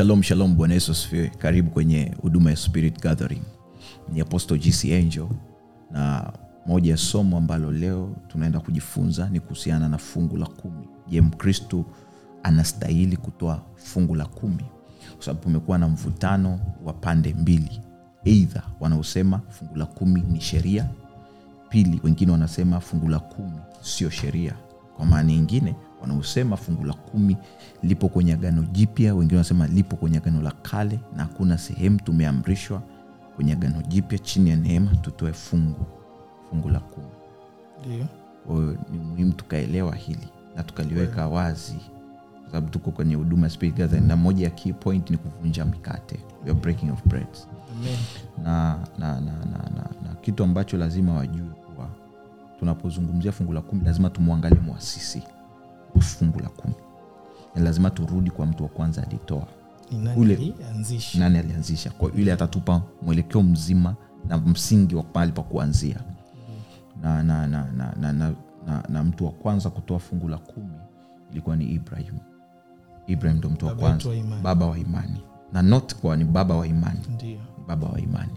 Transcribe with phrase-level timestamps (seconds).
[0.00, 1.28] shalom shalom bwana yesu asifiwe.
[1.28, 3.42] Karibu kwenye huduma ya spirit gathering.
[4.12, 5.28] Ni apostle gc angel
[5.90, 6.32] na
[6.66, 10.88] moja ya somo ambalo leo tunaenda kujifunza ni kuhusiana na fungu la kumi.
[11.08, 11.84] Je mkristu
[12.42, 14.64] anastahili kutoa fungu la kumi?
[15.16, 17.80] Kwa sababu umekuwa na mvutano wa pande mbili.
[18.24, 20.88] Eidha wanaosema fungu la kumi ni sheria
[21.68, 24.54] pili wengine wanasema fungu la kumi sio sheria.
[24.96, 27.36] Kwa maana nyingine wanaosema fungu la kumi
[27.82, 32.82] lipo kwenye agano jipya wengine wanasema lipo kwenye agano la kale na hakuna sehemu tumeamrishwa
[33.36, 35.86] kwenye agano jipya chini ya neema tutoe fungu
[36.50, 37.06] fungu la kumi.
[38.46, 41.76] Kwa ni muhimu tukaelewa hili na tukaliweka wazi
[42.42, 46.20] kwa sababu tuko kwenye huduma Spirit Gathering, na moja ya key point ni kuvunja mikate
[46.44, 47.48] we are breaking of breads
[48.42, 51.42] na, na, na, na, na, na kitu ambacho lazima wajue
[51.74, 51.88] kuwa
[52.58, 55.18] tunapozungumzia fungu la kumi lazima tumwangalie mwasisi.
[55.18, 55.39] wa
[55.98, 56.74] fungu la kumi.
[57.54, 59.46] Na lazima turudi kwa mtu wa kwanza alitoa.
[59.92, 61.18] Ni nani Ule- alianzisha?
[61.18, 61.90] nani alianzisha?
[61.90, 63.94] Kwa yule atatupa mwelekeo mzima
[64.28, 65.96] na msingi wa pahali pa kuanzia.
[67.02, 68.32] Na, na, na, na, na, na,
[68.66, 70.78] na, na mtu wa kwanza kutoa fungu la kumi
[71.32, 72.14] ilikuwa ni ibrahim.
[73.06, 74.08] Ibrahim ndo mtu wa kwanza.
[74.42, 75.22] baba wa imani.
[75.52, 77.00] Na not kwa ni baba wa imani.
[77.14, 77.40] Ndiyo.
[77.68, 78.32] baba wa imani.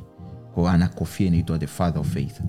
[0.54, 2.42] Kwao ana kofia inaitwa the father of faith.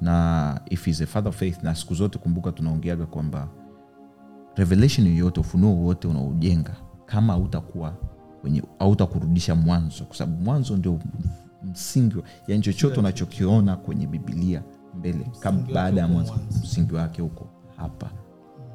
[0.00, 3.48] Na if is a father of faith na siku zote kumbuka tunaongeaga kwamba
[4.56, 7.90] revelation yoyote ufunuo wowote unaojenga kama hautakuwa
[8.40, 10.98] kwenye hautakurudisha mwanzo kwa sababu mwanzo ndio
[11.62, 12.16] msingi
[12.48, 14.62] yani chochote unachokiona kwenye bibilia
[14.98, 15.26] mbele
[15.74, 17.46] baada ya mwanzo msingi wake huko
[17.76, 18.10] hapa.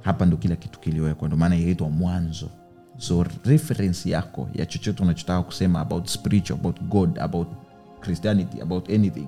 [0.02, 2.49] Hapa ndo kila kitu kiliwekwa ndo maana inaitwa mwanzo.
[2.97, 7.47] So reference yako ya chochote unachotaka kusema about spiritual about god about
[8.02, 9.27] christianity about anything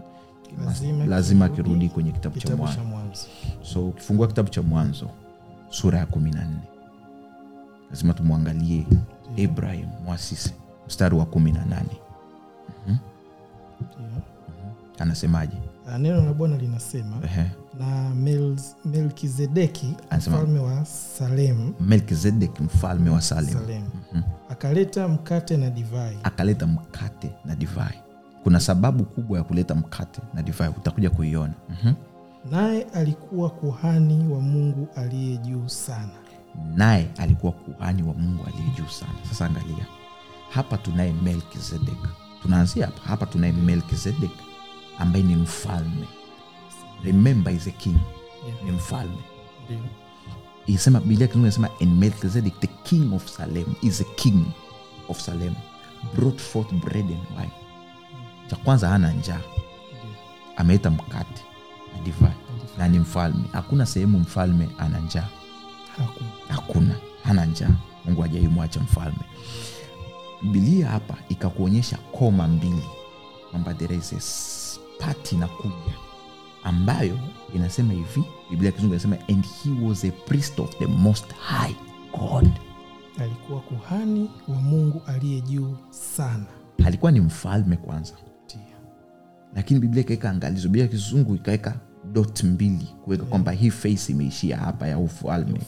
[0.66, 3.22] Lazima lazima kirudi kwenye kitabu kitabu cha mwanzo.
[3.62, 5.10] So ukifungua kitabu cha mwanzo
[5.72, 6.62] sura ya kumi na nne.
[7.90, 8.86] Lazima tumwangalie
[9.36, 10.54] ibrahim mwasisi
[10.88, 11.98] mstari wa kumi na nane.
[14.94, 15.58] Ndio anasemaje?
[15.88, 17.46] Ah, neno la bwana linasema Ehe.
[17.80, 18.10] na
[18.86, 23.54] melkizedeki mfalme wa salemu melkizedek mfalme wa salem.
[23.54, 23.90] Salemu
[24.50, 26.18] akaleta mkate na divai.
[26.24, 28.00] Akaleta mkate na divai.
[28.44, 30.70] Kuna sababu kubwa ya kuleta mkate na divai.
[30.70, 31.54] Utakuja kuiona.
[31.70, 31.94] Mhm.
[32.50, 36.12] Naye alikuwa kuhani wa mungu aliye juu sana.
[36.76, 39.14] Naye alikuwa kuhani wa mungu aliye juu sana.
[39.30, 39.86] Sasa angalia.
[40.50, 41.98] Hapa tunaye melkizedek.
[42.42, 43.02] Tunaanzia hapa.
[43.02, 44.32] Hapa tunaye melkizedek
[45.00, 46.08] ambaye ni mfalme.
[47.04, 47.98] Remember is a king.
[48.48, 48.64] Yeah.
[48.64, 49.18] ni mfalme.
[49.66, 49.80] Ndio.
[50.68, 54.46] Isema biblia kizungu inasema and melkizedek the king of salem is a king
[55.10, 55.54] of salem.
[56.16, 57.52] Brought forth bread and wine.
[58.48, 59.42] Cha kwanza hana njaa.
[60.58, 61.44] Ameleta mkate
[61.98, 62.34] na divai
[62.78, 63.44] na ni mfalme.
[63.52, 65.28] Hakuna sehemu mfalme ana njaa.
[65.98, 66.30] Hakuna.
[66.48, 66.96] Hakuna.
[67.24, 67.70] Hana njaa.
[68.06, 69.20] Mungu hajaimwacha mfalme.
[70.44, 72.84] Bibilia hapa ikakuonyesha koma mbili.
[73.52, 75.94] Kwamba there is a s- part inakuja
[76.64, 77.20] ambayo
[77.56, 78.24] inasema hivi.
[78.50, 81.76] Biblia kizungu inasema and he was a priest of the most high
[82.20, 82.50] god.
[83.20, 86.46] Alikuwa kuhani wa mungu aliye juu sana.
[86.86, 88.14] Alikuwa ni mfalme kwanza
[89.56, 91.76] lakini biblia ikaweka angalizo biblia kizungu ikaweka
[92.12, 95.62] dot mbili kuweka kwamba hii face imeishia hapa ya ufalme.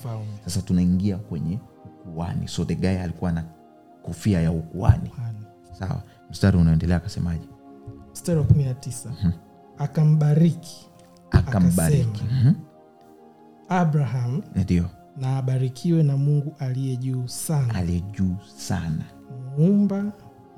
[0.46, 1.60] Sasa tunaingia kwenye
[2.06, 3.44] ukuani so the guy alikuwa na
[4.04, 5.12] kofia ya ukuani
[5.80, 6.04] sawa.
[6.30, 7.48] Mstari unaendelea akasemaje?
[8.12, 9.32] Mstari wa 19
[9.78, 10.88] akambariki.
[11.32, 12.24] Akambariki.
[12.24, 12.56] Hmm.
[13.70, 14.86] abraham ndio.
[15.18, 17.76] na abarikiwe na mungu aliye juu sana.
[17.76, 19.04] Aliye juu sana.
[19.58, 20.12] Muumba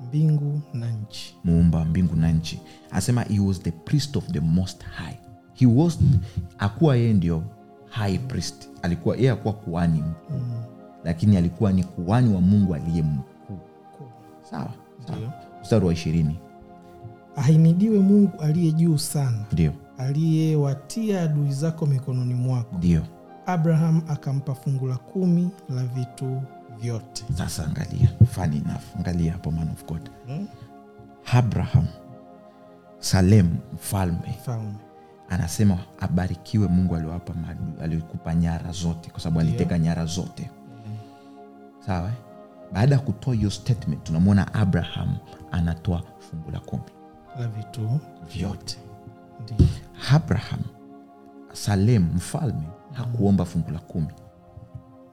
[0.08, 1.36] mbingu na nchi.
[1.44, 2.60] Muumba mbingu na nchi.
[2.90, 5.16] Anasema he was the priest of the most high.
[5.54, 5.98] He was
[6.58, 7.42] akuwa yeye ndio
[7.88, 8.68] high priest.
[8.82, 10.40] Alikuwa yeye akuwa kuani mkuu.
[11.04, 13.58] Lakini alikuwa ni kuani wa mungu aliye mkuu.
[14.42, 14.70] Sawa
[15.62, 16.38] mstari wa ishirini.
[17.36, 19.44] Ahimidiwe mungu aliye juu sana.
[19.52, 19.72] Ndio.
[19.98, 22.76] Aliyewatia adui zako mikononi mwako.
[22.76, 23.02] Ndio.
[23.46, 26.42] Abraham akampa fungu la kumi la vitu
[26.80, 27.24] vyote.
[27.38, 30.10] Sasa angalia funny enough angalia hapo man of god.
[30.26, 30.48] Hmm?
[31.32, 31.86] abraham
[32.98, 34.74] salem mfalme mfalme.
[35.28, 37.34] anasema abarikiwe mungu aliwapa
[37.82, 40.50] alikupa nyara zote kwa sababu aliteka nyara zote.
[41.86, 42.14] Sawa eh?
[42.72, 45.16] baada ya kutoa hiyo statement tunamwona abraham
[45.52, 46.82] anatoa fungu la kumi.
[47.40, 48.00] La vitu.
[48.34, 48.78] Vyote.
[49.42, 49.66] Ndio.
[50.12, 50.60] Abraham
[51.52, 52.62] salem mfalme
[52.92, 54.12] hakuomba fungu la kumi.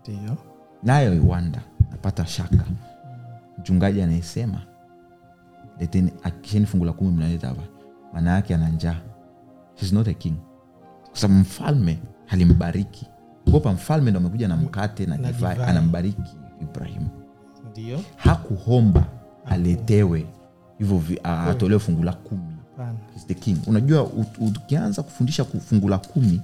[0.01, 0.37] Ndio
[0.85, 2.65] nayo iwanda napata shaka.
[3.57, 4.61] Mchungaji anayesema
[5.79, 7.61] leteni akisheni fungu la kumi mnaleta hapa.
[8.13, 8.95] Maana yake ana njaa.
[9.75, 10.35] He's not a king.
[11.09, 11.99] Kwa sababu mfalme
[12.29, 13.07] alimbariki
[13.51, 15.57] gopa mfalme ndo amekuja na mkate na divai.
[15.69, 16.31] anambariki
[16.61, 17.07] ibrahimu.
[17.71, 17.99] Ndio.
[18.17, 19.05] Hakuhomba
[19.45, 20.25] aletewe
[20.79, 22.41] hivyo atolewe fungu la kumi.
[23.13, 23.57] He's the king.
[23.67, 24.03] Unajua
[24.39, 26.41] ukianza kufundisha ku- fungu la kumi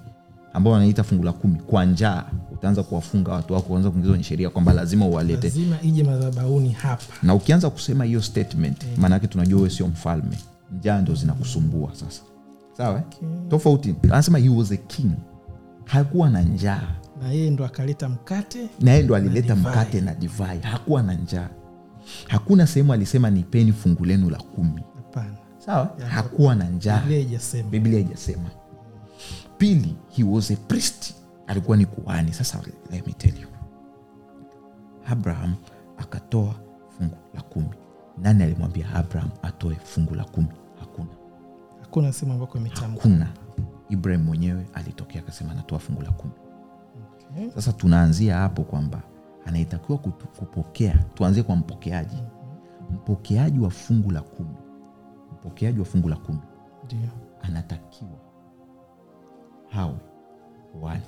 [0.53, 1.55] ambao wanaita fungu la kumi.
[1.55, 5.47] Kwa njaa utaanza kuwafunga watu wako kuanza kuingiza kwenye sheria kwamba lazima uwalete.
[5.47, 7.03] Lazima ije madhabauni hapa.
[7.23, 10.37] Na ukianza kusema hiyo statement maana yake tunajua wewe sio mfalme.
[10.79, 12.21] Njaa ndo zinakusumbua sasa.
[12.77, 13.03] Sawa eh?
[13.07, 13.29] Okay.
[13.49, 15.11] tofauti anasema he was a king.
[15.85, 16.87] Hakuwa na njaa.
[17.21, 20.59] Na yeye ndo akaleta mkate na yeye ndo alileta na mkate na divai.
[20.59, 21.49] Hakuwa na njaa.
[22.27, 24.81] Hakuna sehemu alisema nipeni fungu lenu la kumi.
[25.65, 25.89] Sawa?
[26.09, 27.03] Hakuwa na njaa.
[27.71, 28.49] Biblia haijasema
[29.59, 31.15] pili he was a priest.
[31.47, 32.33] Alikuwa ni kuhani.
[32.33, 32.61] Sasa
[32.91, 33.47] let me tell you.
[35.05, 35.55] Abraham
[35.97, 36.55] akatoa
[36.97, 37.69] fungu la kumi.
[38.17, 40.47] Nani alimwambia abraham atoe fungu la kumi?
[40.79, 41.09] Hakuna.
[41.81, 43.27] Hakuna sehemu ambako imetamka hakuna.
[43.89, 46.33] Ibrahim mwenyewe alitokea akasema anatoa fungu la kumi.
[47.31, 47.49] Okay.
[47.51, 49.01] sasa tunaanzia hapo kwamba
[49.45, 52.23] anaitakiwa kupokea tuanzie kwa mpokeaji.
[52.91, 54.55] Mpokeaji wa fungu la kumi.
[55.33, 56.39] Mpokeaji wa fungu la kumi.
[56.87, 56.99] Dio.
[57.41, 58.28] anatakiwa
[59.69, 59.95] hawe
[60.71, 61.01] kuhani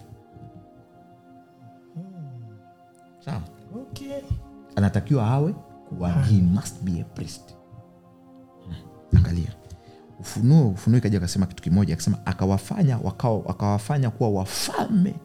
[3.19, 3.41] sawa.
[3.75, 4.21] Okay.
[4.75, 5.53] anatakiwa awe
[5.89, 7.55] kuwa he must be a priest.
[8.65, 9.17] Hmm.
[9.19, 9.49] angalia.
[10.19, 15.15] Ufunuo ufunuo ikaja akasema kitu kimoja akasema akawafanya wakawa, akawafanya kuwa wafalme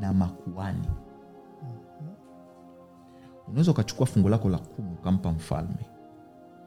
[0.00, 0.88] na makuani
[3.50, 5.86] unaweza ukachukua fungu lako la kumi ukampa mfalme.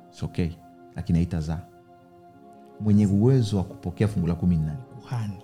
[0.09, 0.49] It's okay.
[0.95, 1.59] Lakini haitazaa.
[2.79, 4.79] Mwenye uwezo wa kupokea fungu la kumi ni nani?
[5.01, 5.37] Kuhani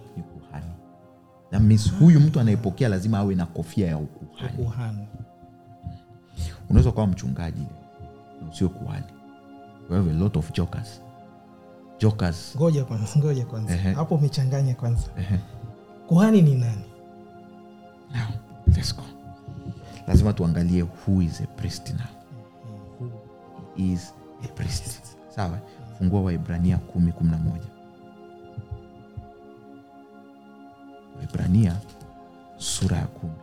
[1.51, 4.57] That means huyu mtu anayepokea lazima awe na kofia ya ukuhani.
[4.59, 5.07] Ukuhani.
[6.69, 7.67] Unaweza kuwa mchungaji
[8.41, 9.05] na usio kuhani.
[9.89, 11.01] We have a lot of jokers.
[11.99, 12.55] Jokers.
[12.57, 13.73] Ngoja kwanza, ngoja kwanza.
[13.73, 13.93] Ehe.
[13.93, 15.07] Hapo umechanganya kwanza.
[15.17, 15.39] Ehe.
[16.07, 16.83] Kuhani ni nani?
[18.13, 18.27] Now,
[18.67, 19.03] let's go.
[20.07, 21.99] Lazima tuangalie who is a priest now.
[22.01, 23.09] Mm-hmm.
[23.57, 24.13] Who is
[24.45, 25.01] a priest.
[25.35, 25.59] Sawa?
[25.97, 27.78] Fungua Waibrania 10:11.
[31.49, 31.75] Waebrania
[32.57, 33.33] sura ya kumi.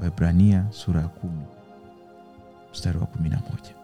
[0.00, 1.44] Waebrania sura ya kumi
[2.72, 3.74] mstari wa kumi na moja.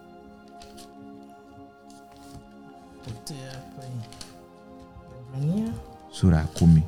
[6.11, 6.83] Sura ya kumi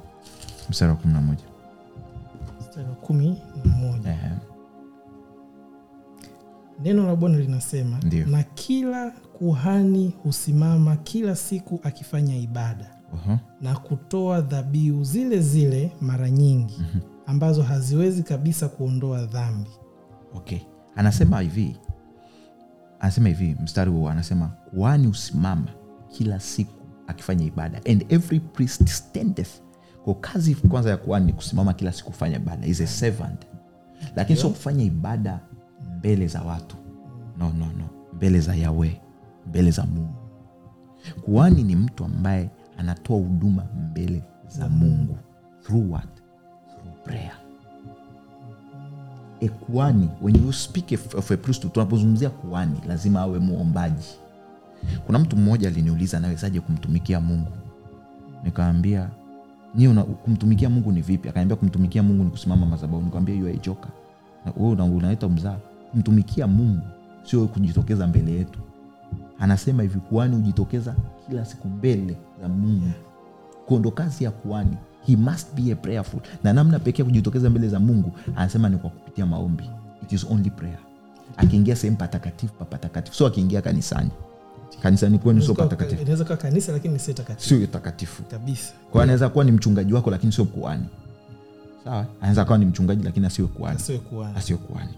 [0.69, 1.43] mstari wa kumi na moja.
[6.83, 8.25] Neno la Bwana linasema, Ndiyo.
[8.27, 13.39] na kila kuhani husimama kila siku akifanya ibada Oho.
[13.61, 16.81] na kutoa dhabihu zile zile mara nyingi
[17.25, 19.69] ambazo haziwezi kabisa kuondoa dhambi.
[20.35, 20.59] Okay.
[20.95, 21.77] Anasema hivi.
[22.99, 25.67] Anasema hivi mstari huo anasema kuhani husimama
[26.07, 26.73] kila siku
[27.07, 29.49] akifanya ibada and every priest standeth.
[30.03, 32.67] Kwa kazi kwanza ya kuhani ni kusimama kila siku kufanya ibada.
[32.67, 33.45] Is a servant.
[34.15, 35.39] Lakini sio kufanya ibada
[35.97, 36.75] mbele za watu.
[37.37, 37.89] No no no.
[38.13, 39.01] Mbele za yawe
[39.47, 40.13] mbele za mungu.
[41.25, 45.17] Kuhani ni mtu ambaye anatoa huduma mbele za mungu.
[45.63, 46.07] Through what?
[46.67, 47.31] Through prayer.
[49.41, 54.07] A kuani when you speak of- a priesthood tunapozungumzia kuani lazima awe muombaji
[55.05, 57.51] kuna mtu mmoja aliniuliza nawezaje kumtumikia mungu?
[58.43, 59.09] Nikaambia
[59.75, 59.87] nyi
[60.23, 61.29] kumtumikia mungu ni vipi?
[61.29, 63.89] Akaniambia kumtumikia mungu ni kusimama madhabahu nikamwambia hiyo aijoka
[64.57, 65.57] unaleta mzaa
[65.91, 66.81] kumtumikia mungu
[67.23, 68.59] sio wewe kujitokeza mbele yetu
[69.39, 70.95] anasema hivi kuhani hujitokeza
[71.29, 72.91] kila siku mbele za mungu.
[73.67, 74.77] Kondo kazi ya kuhani.
[75.07, 76.19] He must be a prayerful.
[76.43, 79.69] Na namna pekee ya kujitokeza mbele za mungu anasema ni kwa kupitia maombi.
[80.03, 80.77] It is only prayer.
[81.37, 84.09] Akiingia sehemu patakatifu papatakatifu so akiingia kanisani.
[84.83, 86.01] Kanisani kwenu sio patakatifu.
[87.13, 87.49] takatifu.
[87.49, 88.23] Sio takatifu.
[88.23, 88.73] Kabisa.
[88.91, 90.85] Kwa anaweza kuwa ni mchungaji wako lakini sio kuani
[91.83, 92.05] sawa?
[92.21, 93.77] Anaweza kuwa ni mchungaji lakini asiwe kuani
[94.37, 94.93] asiwe kuhani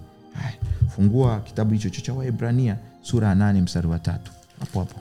[0.96, 4.32] fungua kitabu hicho cho cha waebrania sura ya nane mstari wa tatu.
[4.60, 5.00] Hapo hapo.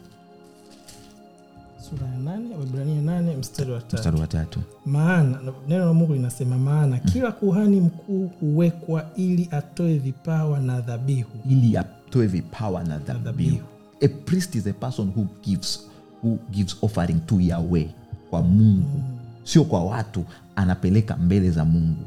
[1.91, 3.97] Sura ya nane Waebrania nane mstari wa tatu.
[3.97, 4.61] Mstari wa tatu.
[4.87, 5.39] Maana
[5.69, 11.31] neno la mungu linasema maana kila kuhani mkuu huwekwa ili atoe vipawa na dhabihu.
[11.51, 13.59] Ili atoe vipawa na dhabihu.
[14.03, 15.89] a priest is a person who gives,
[16.23, 17.89] who gives offering to yahweh
[18.31, 19.03] kwa mungu.
[19.45, 20.25] Sio kwa watu
[20.57, 22.05] anapeleka mbele za mungu.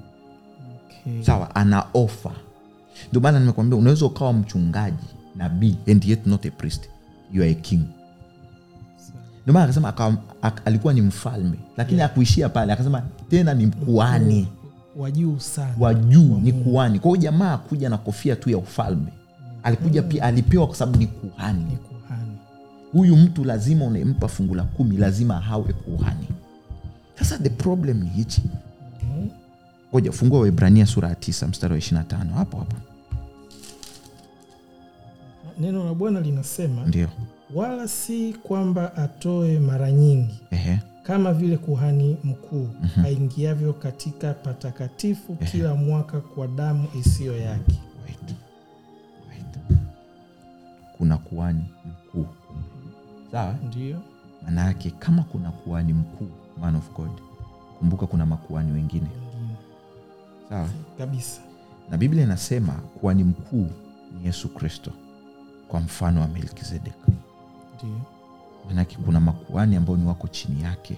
[1.01, 1.23] Okay.
[1.23, 2.31] sawa ana ofa
[3.09, 6.89] ndio maana nimekwambia unaweza ukawa mchungaji nabii and yet not a priest.
[7.33, 7.81] You are a king.
[9.43, 14.47] Ndio maana akasema aka, ak, alikuwa ni mfalme lakini akuishia pale akasema tena ni mkuani
[14.97, 15.73] wajuu sana.
[15.79, 16.99] Wajuu ni kuhani.
[16.99, 19.13] Kwa hiyo jamaa akuja na kofia tu ya ufalme.
[19.63, 21.63] Alikuja pia alipewa kwa sababu ni kuhani.
[21.63, 22.37] Ni kuhani.
[22.91, 26.27] Huyu mtu lazima unayempa fungu la kumi lazima hawe kuhani.
[27.19, 28.43] Sasa the problem ni hichi.
[29.93, 32.33] Ngoja fungua waibrania sura ya tisa mstari wa ishirina tano.
[32.33, 32.75] Hapo hapo
[35.59, 37.09] neno la bwana linasema ndio.
[37.55, 40.79] Wala si kwamba atoe mara nyingi Ehe.
[41.03, 42.69] kama vile kuhani mkuu
[43.05, 47.79] aingiavyo katika patakatifu kila mwaka kwa damu isiyo yake.
[48.05, 48.35] Wait.
[49.29, 49.79] Wait.
[50.97, 52.25] kuna kuhani mkuu.
[53.31, 53.55] Sawa?
[53.67, 53.97] Ndio.
[54.43, 56.27] Maana yake kama kuna kuhani mkuu
[56.61, 57.11] man of god
[57.79, 59.07] kumbuka kuna makuhani wengine.
[59.07, 59.55] Wengine.
[60.49, 60.69] sawa?
[60.97, 61.41] Kabisa.
[61.91, 63.67] Na biblia inasema kuhani mkuu
[64.19, 64.91] ni yesu kristo
[65.69, 66.93] kwa mfano wa melkizedek.
[67.77, 67.99] Ndiyo
[68.67, 70.95] manake kuna makuani ambao ni wako chini yake.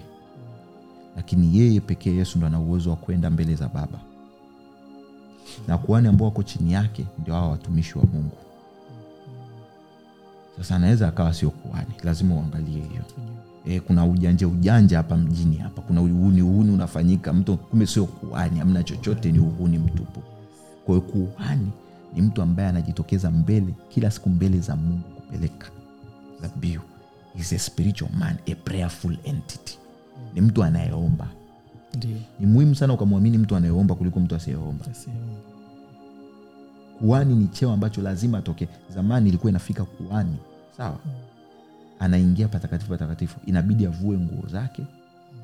[1.16, 3.98] Lakini yeye pekee yesu ndo ana uwezo wa kwenda mbele za baba.
[5.68, 8.36] Na kuani ambao wako chini yake ndio hawa watumishi wa mungu.
[10.58, 13.02] Sasa anaweza akawa sio kuani lazima uangalie hiyo.
[13.66, 15.82] E, kuna ujanja ujanja hapa mjini hapa.
[15.82, 17.32] Kuna uhuni uhuni unafanyika.
[17.32, 20.22] Mtu kumbe sio kuani amna chochote ni uhuni mtupu.
[20.86, 21.70] Kwa hiyo kuhani
[22.14, 25.70] ni mtu ambaye anajitokeza mbele kila siku mbele za mungu kupeleka.
[26.42, 26.82] Dhabihu
[27.38, 29.78] is a spiritual man a prayerful entity.
[30.34, 31.28] Ni mtu anayeomba.
[31.96, 34.84] Ndiyo ni muhimu sana ukamwamini mtu anayeomba kuliko mtu asiyeomba.
[36.98, 40.36] Kuani ni cheo ambacho lazima atokee zamani ilikuwa inafika kuani
[40.76, 40.98] sawa?
[41.98, 43.38] Anaingia patakatifu patakatifu.
[43.46, 44.82] Inabidi avue nguo zake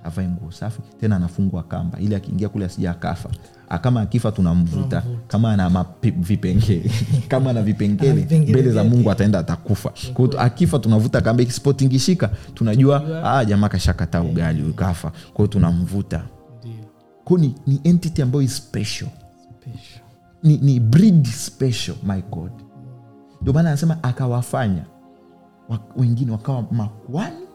[0.05, 0.81] avae nguo safi.
[1.01, 1.99] Tena anafungwa kamba.
[1.99, 3.29] Ili akiingia kule asija akafa.
[3.69, 5.03] Ah, kama akifa tunamvuta.
[5.29, 6.91] Kama ana vipengele.
[7.29, 9.93] Kama ana vipengele mbele za mungu ataenda atakufa.
[10.15, 11.43] Kwao akifa tunavuta kamba.
[11.43, 16.23] Ikisipotingishika tunajua ah, jamaa kashakata ugali ukafa kwao tunamvuta.
[17.25, 19.09] Kwao ni, ni entity ambayo is special.
[19.61, 20.01] Special.
[20.43, 22.53] Ni, ni breed special my god.
[23.43, 24.85] Ndio maana anasema akawafanya.
[25.97, 27.48] Wengine wakawa makwani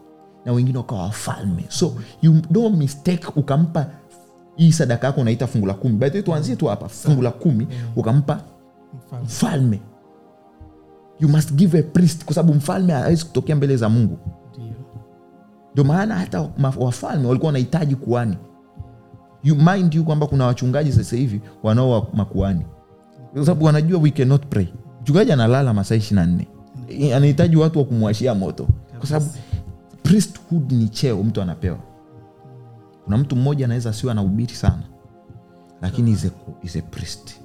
[0.46, 1.66] na wengine wakawa wafalme.
[1.70, 3.86] So you don't mistake ukampa
[4.56, 5.96] hii sadaka yako unaita fungu la kumi.
[5.96, 6.90] Bahi tuanzie tu hapa.
[6.90, 8.40] Fungu la kumi ukampa
[8.94, 9.26] mfalme.
[9.26, 9.82] mfalme.
[11.20, 14.18] You must give a priest kwa sababu mfalme hawezi kutokea mbele za mungu.
[15.74, 15.84] Ndio.
[15.86, 18.38] Maana hata wafalme walikuwa wanahitaji kuani
[19.44, 22.66] you mind you kwamba kuna wachungaji sasa hivi wanaoa makuani
[23.34, 24.68] kwa sababu wanajua we cannot pray.
[25.02, 26.48] Mchungaji analala masaa ishiri na nne.
[27.16, 28.68] Anahitaji watu wa kumwashia moto.
[29.00, 29.32] Kwa sababu
[30.04, 31.80] priesthood ni cheo mtu anapewa.
[33.04, 34.84] Kuna mtu mmoja anaweza asiwe anahubiri sana
[35.82, 36.30] lakini is a,
[36.64, 37.36] is a priest.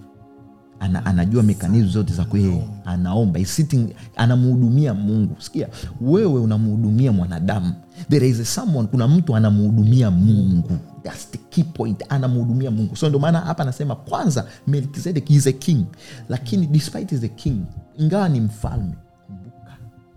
[0.80, 5.36] Ana, anajua mekanismu zote za kwe anaomba sitting anamhudumia mungu.
[5.38, 5.68] Sikia
[6.00, 7.72] wewe unamhudumia mwanadamu.
[8.08, 10.78] There is a someone kuna mtu anamhudumia mungu.
[11.02, 12.04] Thats the key point.
[12.08, 12.96] Anamhudumia mungu.
[12.96, 15.84] So ndio maana hapa anasema kwanza melkizedek is a king.
[16.28, 17.64] Lakini despite is a king
[17.98, 18.94] ingawa ni mfalme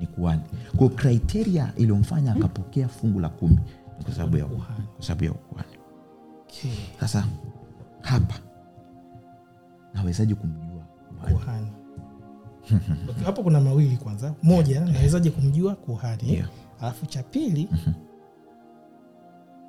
[0.01, 0.41] ni kuhani
[0.77, 3.60] kwa kriteria iliyomfanya akapokea fungu la kumi
[3.98, 4.84] ni kwa sababu ya Ukuhani.
[4.96, 5.70] kwa sababu ya ukuhani.
[7.00, 7.25] Sasa
[8.01, 8.36] hapa
[9.93, 10.84] nawezaje kumjua
[11.20, 11.36] kuhani?
[11.38, 11.67] kuhani.
[13.10, 14.34] Okay, hapo kuna mawili kwanza.
[14.43, 16.34] Moja nawezaje kumjua kuhani?
[16.34, 16.50] Yeah.
[16.81, 17.70] alafu cha pili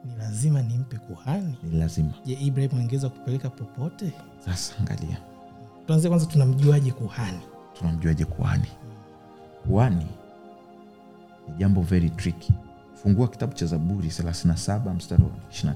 [0.05, 1.55] ni lazima nimpe kuhani?
[1.63, 2.13] Ni lazima.
[2.25, 4.13] Je ibrahim angeweza kupeleka popote?
[4.45, 5.17] Sasa angalia.
[5.87, 7.39] Tuanze kwanza tunamjuaje kuhani?
[7.79, 8.69] Tunamjuaje kuhani?
[9.69, 10.07] Kuhani
[11.49, 12.53] ni jambo very tricky.
[13.03, 15.75] Fungua kitabu cha zaburi 37 mstari wa 23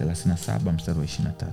[0.00, 1.46] 37 mstari wa 23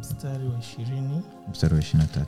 [0.00, 1.22] mstari wa ishirini.
[1.50, 2.24] Mstari wa 23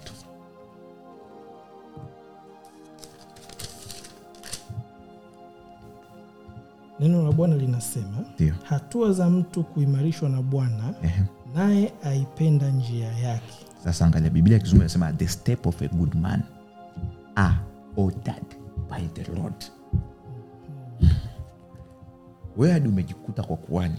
[7.00, 8.54] neno la bwana linasema Dio.
[8.62, 10.94] hatua za mtu kuimarishwa na bwana
[11.54, 16.43] naye aipenda njia yake sasa angalia biblia kizungu inasema the step of a good man
[17.35, 17.55] are
[17.97, 18.47] ordered
[18.91, 19.55] by the lord.
[22.57, 23.97] Wewe umejikuta kwa kuani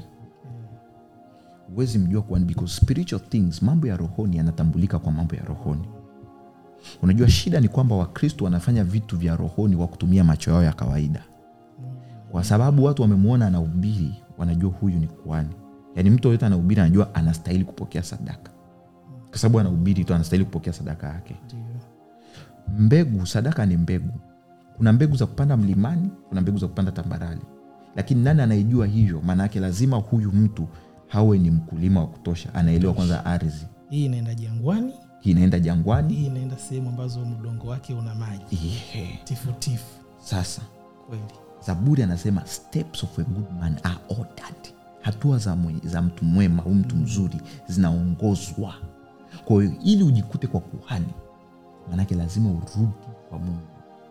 [1.73, 5.87] huwezi mjua kuani because spiritual things mambo ya rohoni yanatambulika kwa mambo ya rohoni.
[7.01, 11.23] Unajua shida ni kwamba wakristo wanafanya vitu vya rohoni kwa kutumia macho yao ya kawaida.
[12.31, 15.49] Kwa sababu watu wamemwona anahubiri wanajua huyu ni kuani
[15.95, 18.52] yaani mtu yoyote anahubiri anajua anastahili kupokea sadaka
[19.33, 21.35] kwa sababu anahubiri tu anastahili kupokea sadaka yake.
[22.77, 24.19] Mbegu sadaka ni mbegu.
[24.77, 27.41] Kuna mbegu za kupanda mlimani kuna mbegu za kupanda tambarali
[27.95, 29.21] lakini nani anaijua hivyo?
[29.25, 30.67] Maana yake lazima huyu mtu
[31.07, 33.65] hawe ni mkulima wa kutosha anaelewa kwanza ardhi.
[33.89, 34.93] Hii inaenda jangwani.
[35.19, 36.13] Hii inaenda jangwani.
[36.13, 38.79] Hii inaenda sehemu ambazo mdongo wake una maji.
[39.23, 40.61] Tifutifu sasa
[41.07, 41.23] kweli.
[41.65, 44.73] Zaburi anasema steps of a good man are ordered.
[45.01, 48.73] Hatua za, mwe, za mtu mwema au mtu mzuri zinaongozwa
[49.45, 51.05] kwa hiyo ili ujikute kwa kuhani
[51.89, 52.91] maanake lazima urudi
[53.29, 53.59] kwa mungu.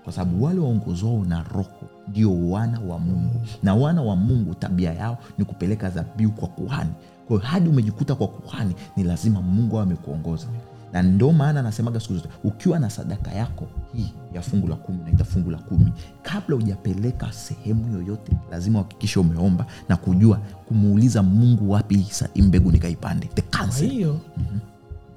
[0.05, 3.41] Kwa sababu wale waongozwao na roho ndio wana wa mungu.
[3.63, 6.91] Na wana wa mungu tabia yao ni kupeleka dhabihu kwa kuhani.
[7.29, 10.47] Kwa hiyo hadi umejikuta kwa kuhani ni lazima mungu awe amekuongoza.
[10.93, 14.99] Na ndo maana anasemaga siku zote ukiwa na sadaka yako hii ya fungu la kumi
[15.05, 20.37] naita fungu la kumi kabla hujapeleka sehemu yoyote lazima uhakikishe umeomba na kujua
[20.69, 21.97] kumuuliza mungu wapi
[22.35, 23.27] hii mbegu nikaipande.
[23.27, 23.91] The kwa counsel.
[23.91, 24.21] hiyo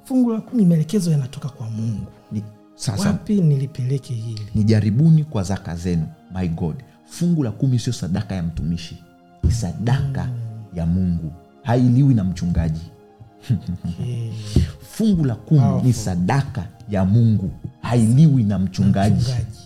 [0.06, 2.06] fungu la kumi maelekezo yanatoka kwa mungu.
[2.32, 2.42] Ni-
[2.74, 4.46] sasa wapi nilipeleke hili?
[4.54, 6.76] ni jaribuni kwa zaka zenu my god.
[7.04, 9.02] Fungu la kumi sio sadaka ya mtumishi
[9.44, 10.28] ni sadaka
[10.74, 11.32] ya mungu.
[11.62, 12.80] Hailiwi na mchungaji.
[13.84, 14.30] Okay.
[14.96, 15.86] fungu la kumi Powerful.
[15.86, 17.50] ni sadaka ya mungu.
[17.80, 19.16] Hailiwi na mchungaji.
[19.20, 19.58] Mchungaji.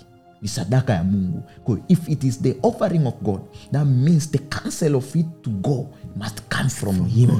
[0.42, 1.42] Ni sadaka ya mungu.
[1.64, 3.40] Kwa if it is the offering of god
[3.72, 7.30] that means the counsel of it to go must come from, him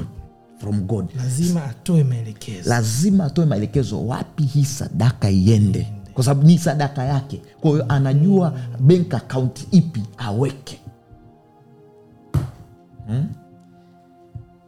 [0.61, 1.09] from god.
[1.17, 2.69] Lazima atoe maelekezo.
[2.69, 5.93] Lazima atoe maelekezo wapi hii sadaka iende.
[6.13, 7.41] Kwa sababu ni sadaka yake.
[7.61, 10.79] Kwa hiyo anajua bank account ipi aweke.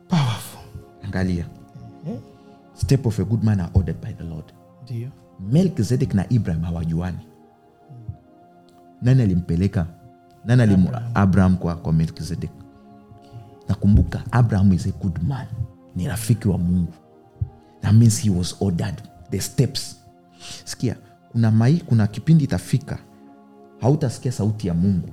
[0.10, 0.62] Powerful.
[1.04, 1.46] Angalia.
[2.74, 4.46] Step of a good man are ordered by the lord.
[4.84, 5.10] Ndio.
[5.40, 7.18] Melkizedek na ibrahim hawajuani.
[9.02, 9.86] Nani alimpeleka?
[10.46, 12.52] Nani alim abraham, kwa, kwa melkizedek.
[13.70, 15.48] Nakumbuka abraham is a good man
[15.96, 16.94] ni rafiki wa mungu.
[17.82, 19.02] That means he was ordered.
[19.30, 20.00] The steps.
[20.66, 20.96] Sikia
[21.32, 23.00] kuna mai kuna kipindi itafika
[23.82, 25.10] hautasikia sauti ya mungu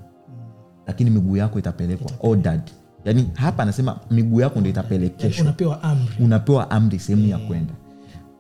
[0.87, 2.11] lakini miguu yako itapelekwa.
[2.21, 2.63] Ordered.
[3.05, 5.43] Yaani hapa anasema miguu yako ndo itapelekeshwa.
[5.45, 6.15] Unapewa amri.
[6.21, 7.73] Unapewa amri sehemu ya kwenda.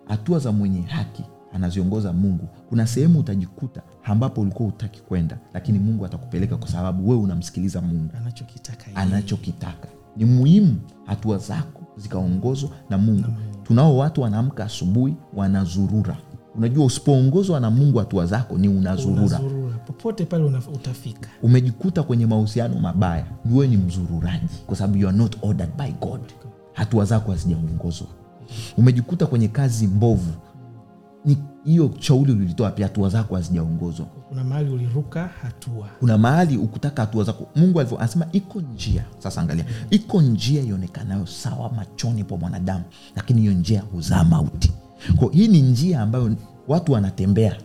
[0.09, 2.49] Hatua za mwenye haki anaziongoza mungu.
[2.69, 8.11] Kuna sehemu utajikuta ambapo ulikuwa utaki kwenda lakini mungu atakupeleka kwa sababu wewe unamsikiliza mungu.
[8.17, 10.77] Anachokitaka anachokitaka ni muhimu
[11.07, 13.29] hatua zako zikaongozwa na mungu.
[13.63, 16.17] Tunao watu wanaamka asubuhi wanazurura.
[16.57, 19.23] Unajua usipoongozwa na mungu hatua zako ni unazurura.
[19.39, 19.75] Unazurura.
[19.79, 21.29] popote pale utafika.
[21.43, 26.21] Umejikuta kwenye mahusiano mabaya wewe ni mzururaji kwa sababu you are not ordered by god.
[26.73, 28.07] Hatua zako hazijaongozwa.
[28.79, 30.33] Umejikuta kwenye kazi mbovu
[31.65, 34.07] hiyo shauri ulilitoa pia hatua zako hazijaongozwa.
[34.07, 35.89] Kuna mahali uliruka hatua.
[36.01, 37.47] Kuna mahali ukutaka hatua zako.
[37.57, 39.05] Mungu alivyo anasema iko njia.
[39.19, 42.85] Sasa angalia iko njia ionekanayo sawa machoni pa mwanadamu
[43.17, 44.73] lakini hiyo njia huzaa mauti.
[45.17, 46.37] Kwa hii ni njia ambayo
[46.69, 47.57] watu wanatembea.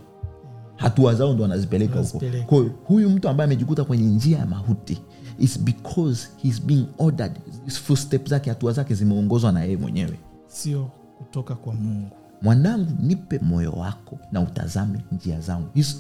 [0.75, 2.17] Hatua zao ndo wanazipeleka huko.
[2.17, 2.75] Wanazipeleka.
[2.87, 5.01] huyu mtu ambaye amejikuta kwenye njia ya mauti
[5.39, 7.31] is because he's being ordered.
[7.65, 10.19] His zake hatua zake zimeongozwa na yeye mwenyewe.
[10.47, 15.67] Sio kutoka kwa mungu mwanangu nipe moyo wako na utazame njia zangu.
[15.73, 15.95] Hizo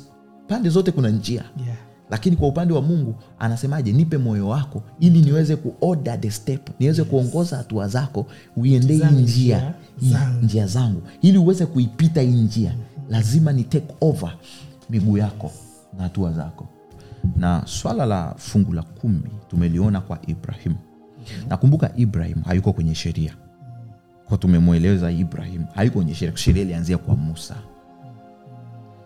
[0.47, 1.43] pande zote kuna njia.
[1.65, 1.77] Yeah.
[2.09, 3.91] lakini kwa upande wa mungu anasemaje?
[3.91, 9.73] Nipe moyo wako ili niweze kuorder the step niweze kuongoza hatua zako uiende hii njia
[10.01, 10.41] njia zangu.
[10.45, 11.01] njia zangu.
[11.21, 12.73] Ili uweze kuipita hii njia
[13.09, 14.33] lazima ni take over
[14.89, 15.51] miguu yako
[15.97, 16.67] na hatua zako.
[17.35, 20.73] Na swala la fungu la kumi tumeliona kwa ibrahim.
[21.49, 23.33] Nakumbuka ibrahim hayuko kwenye sheria
[24.29, 27.55] kwa tumemweleza ibrahim haiko kwenye sheria sheria ilianzia kwa musa.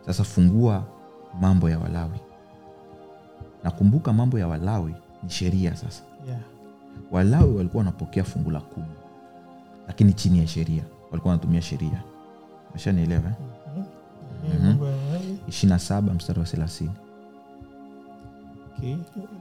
[0.05, 0.84] Sasa fungua
[1.41, 2.19] mambo ya walawi.
[3.63, 6.03] Nakumbuka mambo ya walawi ni sheria sasa.
[6.27, 6.39] Yeah.
[7.12, 8.86] walawi walikuwa wanapokea fungu la kumi
[9.88, 12.03] lakini chini ya sheria walikuwa wanatumia sheria.
[12.73, 13.84] Meshanielewa eh?
[14.53, 15.39] Eh, mambo ya Walawi.
[15.49, 16.89] 27 mstari wa 30
[18.80, 18.96] Okay.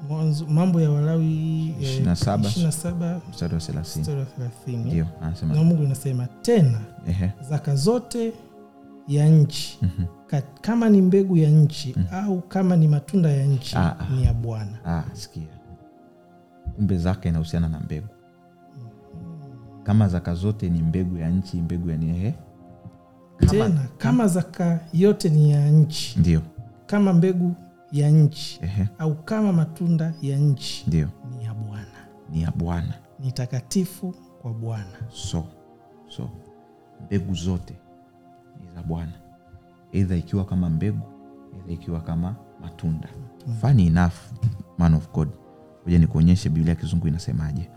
[0.09, 2.38] Mwanzo- mambo ya walawi eh, 27.
[2.38, 4.27] 27 mstari wa 30 mstari wa
[4.66, 5.07] 30 ndio
[5.55, 7.33] na mungu inasema tena ehe.
[7.51, 8.33] zaka zote
[9.09, 9.81] ya nchi
[10.27, 14.09] ka, kama ni mbegu ya nchi au kama ni matunda ya nchi Ah, ah.
[14.14, 14.79] ni ya bwana.
[14.87, 15.42] Ah, sikia.
[16.77, 18.09] Kumbe zaka inahusiana na mbegu.
[19.83, 22.35] Kama zaka zote ni mbegu ya nchi mbegu ya niehe
[23.51, 26.42] tena kama zaka yote ni ya nchi ndio.
[26.87, 27.55] kama mbegu
[27.92, 28.88] ya nchi ehe.
[28.98, 31.09] au kama matunda ya nchi ndio.
[31.38, 31.87] ni ya bwana.
[32.31, 32.94] Ni ya bwana.
[33.20, 34.98] Ni takatifu kwa bwana.
[35.12, 35.44] So
[36.09, 36.31] so
[37.07, 37.74] mbegu zote
[38.61, 39.12] ni za bwana.
[39.92, 41.03] Eidha ikiwa kama mbegu
[41.57, 43.09] eidha ikiwa kama matunda.
[43.61, 44.12] Funny enough
[44.79, 45.29] man of god
[45.85, 47.70] kuja nikuonyeshe biblia ya kizungu inasemaje.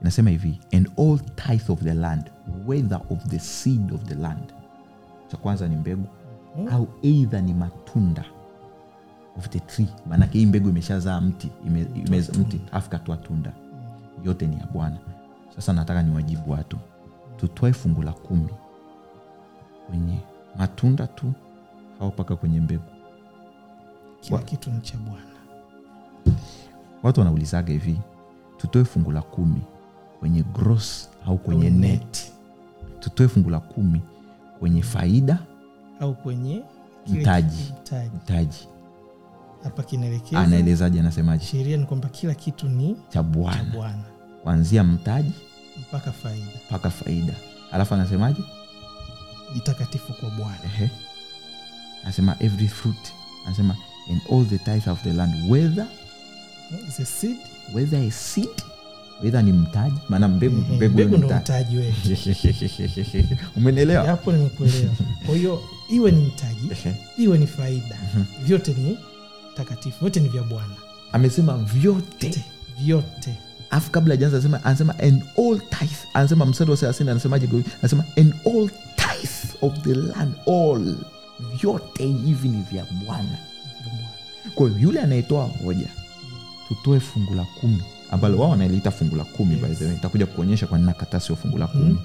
[0.00, 2.30] Inasema hivi and all tithe of the land
[2.66, 4.52] whether of the seed of the land.
[5.28, 6.06] Cha kwanza ni mbegu
[6.70, 8.24] au eidha ni matunda
[9.38, 9.86] of the tree.
[10.08, 13.52] Maanake hii mbegu imeshazaa mti ime, ime, mti afu katoa tunda.
[14.24, 14.96] Yote ni ya bwana.
[15.56, 16.78] Sasa nataka niwajibu watu.
[17.36, 18.48] Tutoe fungu la kumi.
[19.86, 20.18] Kwenye
[20.58, 21.32] matunda tu
[22.00, 22.82] au mpaka kwenye mbegu.
[24.20, 25.20] Kila kitu ni cha bwana.
[27.02, 27.98] Watu wanaulizaga hivi
[28.56, 29.62] tutoe fungu la kumi
[30.20, 32.32] kwenye gross au kwenye Au net?
[33.00, 34.00] tutoe fungu la kumi
[34.58, 35.38] kwenye faida
[36.00, 36.62] au kwenye
[37.06, 37.72] mtaji.
[38.16, 38.68] mtaji
[39.66, 41.44] hapa kinaelekeza anaelezaje anasemaje?
[41.46, 43.64] sheria ni kwamba kila kitu ni cha bwana.
[43.64, 44.04] kwanzia
[44.42, 45.32] kuanzia mtaji
[45.80, 46.46] mpaka faida.
[46.68, 47.32] mpaka faida.
[47.72, 48.40] Alafu anasemaje?
[49.54, 50.58] Ni takatifu kwa bwana.
[52.02, 53.12] Anasema every fruit.
[53.46, 53.76] Anasema
[54.10, 55.50] and all the tithe of the land.
[55.50, 55.86] Whether
[56.88, 57.36] Is a seed?
[57.74, 58.62] whether a seed
[59.22, 59.96] wedha ni mtaji.
[60.08, 61.42] Maana mbegu mbegu mbegu ndo mtaji.
[61.42, 61.94] mtaji wewe
[63.56, 64.06] umenielewa?
[64.06, 64.94] Hapo nimekuelewa.
[65.26, 66.70] Kwa hiyo iwe ni mtaji
[67.18, 67.98] iwe ni faida.
[68.44, 68.98] Vyote ni
[69.56, 70.74] takatifu vyote ni vya bwana.
[71.12, 72.44] Amesema vyote.
[72.78, 73.34] Vyote,
[73.70, 75.96] afu kabla ajaanza anasema anasema and all tithe.
[76.14, 77.48] Anasema mstari wa thelathini anasemaje?
[77.80, 80.96] Anasema and all tithe of the land all.
[81.60, 83.38] Vyote hivi ni vya bwana.
[84.54, 85.88] Kwa hiyo yule anayetoa hoja
[86.68, 89.62] tutoe fungu la kumi ambalo wao wanaliita fungu la kumi Yes.
[89.62, 89.94] by the way.
[89.96, 91.98] Itakuja kuonyesha kwa nini nakataa sio fungu la kumi.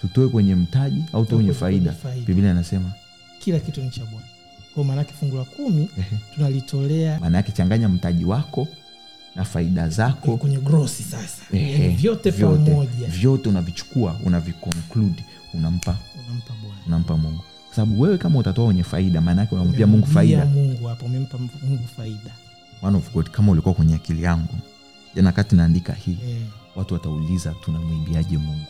[0.00, 1.92] Tutoe kwenye mtaji au tutoe kwenye Tutoe kwenye faida.
[1.92, 2.26] faida.
[2.26, 2.92] biblia anasema
[3.38, 4.26] kila kitu ni cha bwana
[4.74, 5.88] kwa maanake fungu la kumi
[6.34, 8.68] tunalitolea maana yake changanya mtaji wako
[9.36, 10.36] na faida zako.
[10.36, 11.42] Kwenye grosi sasa.
[11.52, 13.06] Ehe, Yaani vyote pamoja.
[13.08, 15.96] Vyote unavichukua unaviconclude unampa.
[16.28, 16.76] Unampa bwana.
[16.86, 17.42] Unampa mungu.
[17.66, 20.44] Kwa sababu wewe kama utatoa wenye faida maana yake unampia mungu faida.
[20.44, 22.30] Mungu hapo umempa mungu faida.
[22.82, 24.54] One of God, kama ulikuwa kwenye akili yangu
[25.14, 26.36] jana kati naandika hii e,
[26.76, 28.66] watu watauliza tunamwimbiaje mungu?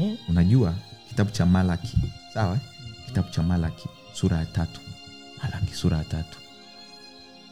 [0.00, 0.74] Eh, unajua
[1.08, 1.96] kitabu cha malaki
[2.34, 2.58] sawa?
[3.06, 4.80] Kitabu cha malaki sura ya tatu
[5.42, 6.38] malaki sura ya tatu.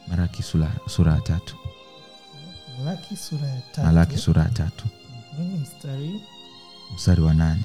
[0.07, 1.55] Malaki sura, sura ya tatu.
[2.79, 3.81] Malaki sura ya tatu.
[3.87, 4.85] Malaki sura ya tatu.
[5.61, 6.21] Mstari?
[6.95, 7.61] Mstari wa nane.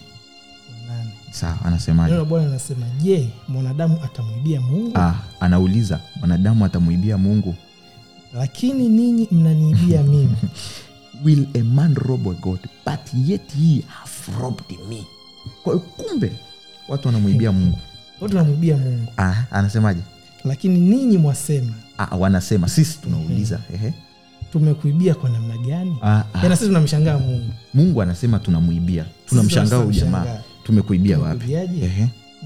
[0.89, 2.13] Wa sawa anasemaje?
[2.13, 4.99] Neno bwana anasema je mwanadamu atamwibia mungu?
[4.99, 7.55] Ah, anauliza mwanadamu atamwibia mungu?
[8.35, 10.37] Lakini ninyi mnaniibia mimi.
[11.25, 15.05] Will a man rob a god but yet ye have robbed me?
[15.63, 16.33] Kwa hiyo kumbe
[16.89, 17.79] watu wanamwibia mungu
[18.29, 19.13] tunamwibia mungu.
[19.19, 20.01] Ah, anasemaje?
[20.45, 21.73] Lakini ninyi mwasema.
[21.99, 22.69] Ah, wanasema.
[22.69, 23.61] Sisi tunauliza.
[23.75, 23.93] Ehe.
[24.53, 25.97] tumekuibia kwa namna gani?
[26.03, 26.51] Ah, ah.
[26.51, 27.53] sisi tunamshangaa mungu.
[27.75, 29.05] Mungu anasema tunamwibia.
[29.27, 31.57] Tunamshangaa ujamaa tumekuibia wapi?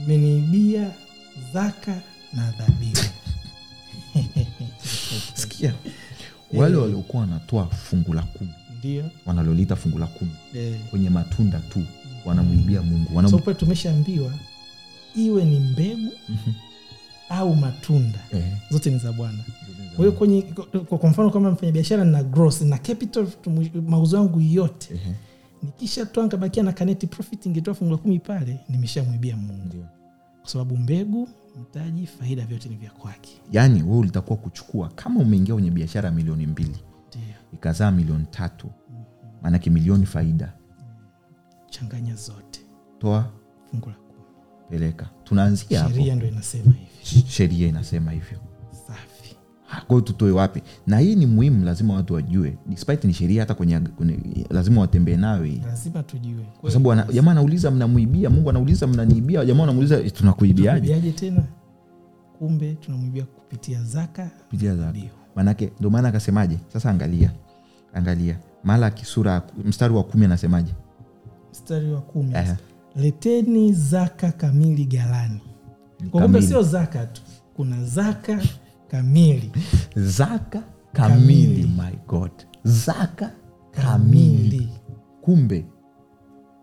[0.04, 0.90] Mmeniibia
[1.52, 2.00] zaka
[2.32, 3.04] na dhabihu.
[5.34, 5.74] Sikia.
[6.54, 8.50] Wale waliokuwa wanatoa fungu la kumi.
[8.78, 9.10] Ndio.
[9.26, 10.30] Wanalolita fungu la kumi.
[10.54, 10.74] Eh.
[10.90, 11.82] kwenye matunda tu.
[12.24, 13.16] Wanamwibia mungu.
[13.16, 13.30] Wanam...
[13.30, 14.32] so tumeshaambiwa
[15.16, 16.12] iwe ni mbegu
[17.28, 18.18] au matunda.
[18.32, 18.52] Eh.
[18.70, 19.38] zote ni za bwana.
[19.96, 20.42] Kwa hiyo kwenye
[20.88, 23.26] kwa mfano kama mfanya biashara na gross na capital
[23.86, 25.14] mauzo yangu yote Ehe.
[25.62, 29.86] nikishatoa nkabakia na kaneti profit ingetoa fungu la kumi pale nimeshamwibia mungu.
[30.40, 31.28] Kwa sababu mbegu
[31.62, 33.40] mtaji faida vyote ni vya kwake.
[33.52, 36.76] Yaani wewe ulitakuwa kuchukua kama umeingia kwenye biashara milioni mbili
[37.52, 38.70] ikazaa milioni tatu
[39.42, 40.52] maanake milioni faida.
[41.70, 42.60] Changanya zote.
[42.98, 43.30] Toa.
[43.70, 43.94] Fungu la
[44.70, 45.94] peleka tunaanzia hapo.
[45.94, 48.38] Sheria ndo inasema hivi sheria inasema hivyo.
[48.86, 49.36] Safi.
[49.66, 50.62] Ha, tutoe wapi?
[50.86, 52.58] Na hii ni muhimu lazima watu wajue.
[52.66, 54.18] Despite ni sheria hata kwenye, kwenye
[54.50, 55.60] lazima watembee nayo hii.
[55.66, 56.46] Lazima tujue.
[56.60, 61.12] Kwa sababu jamaa anauliza mnamwibia mungu anauliza mnaniibia jamaa anamuuliza "Eh, tunakuibiaje?
[61.12, 61.44] Tena?
[62.38, 64.26] Kumbe tunamwibia kupitia zaka.
[64.26, 64.90] Kupitia zaka.
[64.90, 65.08] Ndio.
[65.36, 66.58] manake ndo maana akasemaje?
[66.72, 67.32] Sasa angalia
[67.94, 68.38] angalia.
[68.64, 70.72] Malaki sura mstari wa kumi anasemaje?
[71.52, 72.34] Mstari wa kumi.
[72.34, 72.54] Ehe.
[72.96, 75.40] Leteni zaka kamili ghalani.
[76.10, 77.22] Kwa kumbe sio zaka tu
[77.56, 78.40] kuna zaka
[78.88, 79.52] kamili.
[79.96, 81.66] Zaka kamili, Kamili.
[81.66, 82.30] my god.
[82.64, 83.30] Zaka
[83.70, 84.48] kamili.
[84.50, 84.68] Kamili.
[85.22, 85.64] Kumbe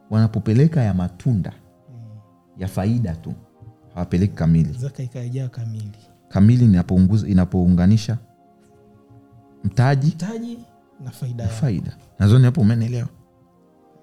[0.10, 1.54] wanapopeleka ya matunda
[2.58, 3.34] ya faida tu
[3.94, 4.74] hawapeleki kamili.
[4.74, 5.92] Zaka ikaijaa kamili.
[6.30, 6.66] Kamili
[7.28, 8.18] inapounganisha
[9.64, 10.60] mtaji mtaji
[11.04, 11.98] na faida na faida.
[12.20, 13.08] Nadhani hapo umenielewa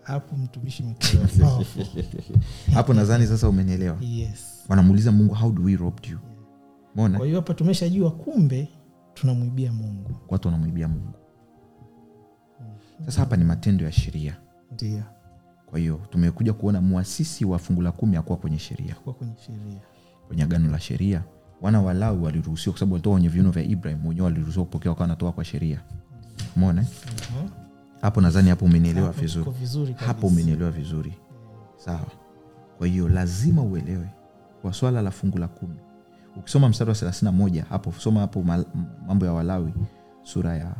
[0.08, 0.84] hapo mtumishi
[2.74, 3.96] hapo nadhani sasa umenielewa.
[4.00, 4.64] Yes.
[4.68, 6.18] Wanamuuliza mungu how do we rob you?
[6.94, 8.68] Mona kwa hiyo hapa tumeshajua kumbe
[9.14, 10.10] tunamwibia mungu.
[10.28, 11.12] Watu wanamwibia mungu.
[13.06, 14.36] Sasa hapa ni matendo ya sheria.
[14.72, 15.02] Ndio.
[15.66, 18.94] Kwa hiyo tumekuja kuona mwasisi wa fungu la kumi akuwa kwenye sheria.
[18.94, 19.80] Kwenye sheria.
[20.26, 21.24] Kwenye agano la sheria
[21.60, 25.32] wana walau waliruhusiwa kwa sababu walitoka kwenye viuno vya ibrahim wenyewe waliruhusiwa kupokea wakawa wanatoa
[25.32, 25.80] kwa sheria.
[26.56, 27.67] Mona Mhm.
[28.00, 29.50] Hapo nadhani hapo umenielewa vizuri.
[29.50, 31.12] vizuri hapo umenielewa vizuri.
[31.76, 32.06] Sawa.
[32.78, 34.08] Kwa hiyo lazima uelewe
[34.62, 35.76] kwa swala la fungu la kumi.
[36.36, 38.44] Ukisoma mstari wa 31 hapo soma hapo
[39.06, 39.72] mambo ya walawi
[40.22, 40.74] sura ya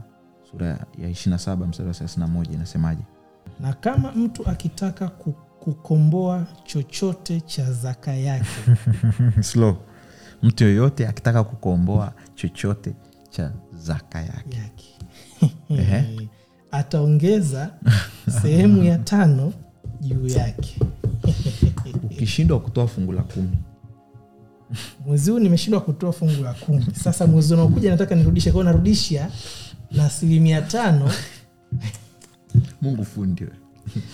[0.51, 3.03] sura ya 27 mstari wa 31 inasemaje?
[3.61, 5.09] Na kama mtu akitaka
[5.61, 8.47] kukomboa chochote cha zaka yake.
[9.51, 9.77] Slow.
[10.43, 12.95] Mtu yoyote akitaka kukomboa chochote
[13.31, 14.59] cha zaka yake.
[14.59, 16.29] Yake.
[16.71, 17.71] ataongeza
[18.43, 19.53] sehemu ya tano
[20.01, 20.79] juu yake.
[22.05, 23.57] Ukishindwa kutoa fungu la kumi.
[25.07, 26.87] Mwezi huu nimeshindwa kutoa fungu la kumi.
[26.95, 29.31] Sasa mwezi unaokuja nataka nirudishe kwao narudisha
[29.91, 31.11] na asilimia tano.
[32.83, 33.51] Mungu fundiwe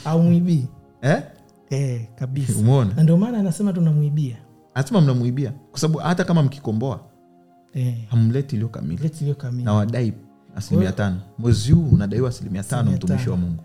[0.04, 0.66] au mwibii
[1.02, 1.22] eh?
[1.70, 2.58] eh, kabisa.
[2.58, 2.94] Umeona?
[2.94, 4.36] Na ndio maana anasema tunamwibia.
[4.74, 5.52] Anasema mnamwibia.
[5.70, 7.00] Kwa sababu hata kama mkikomboa
[7.74, 9.02] eh, hamleti iliyo kamili.
[9.02, 9.64] Leti iliyo kamili.
[9.64, 10.12] Na wadai
[10.56, 11.16] asilimia tano.
[11.38, 13.62] Mwezi huu unadaiwa asilimia tano mtumishi wa mungu.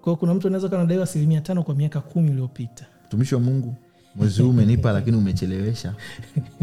[0.00, 2.86] Kwao kuna mtu anaweza kuwa anadaiwa asilimia tano kwa miaka kumi iliyopita.
[3.06, 3.74] Mtumishi wa mungu
[4.14, 5.94] mwezi huu umenipa lakini umechelewesha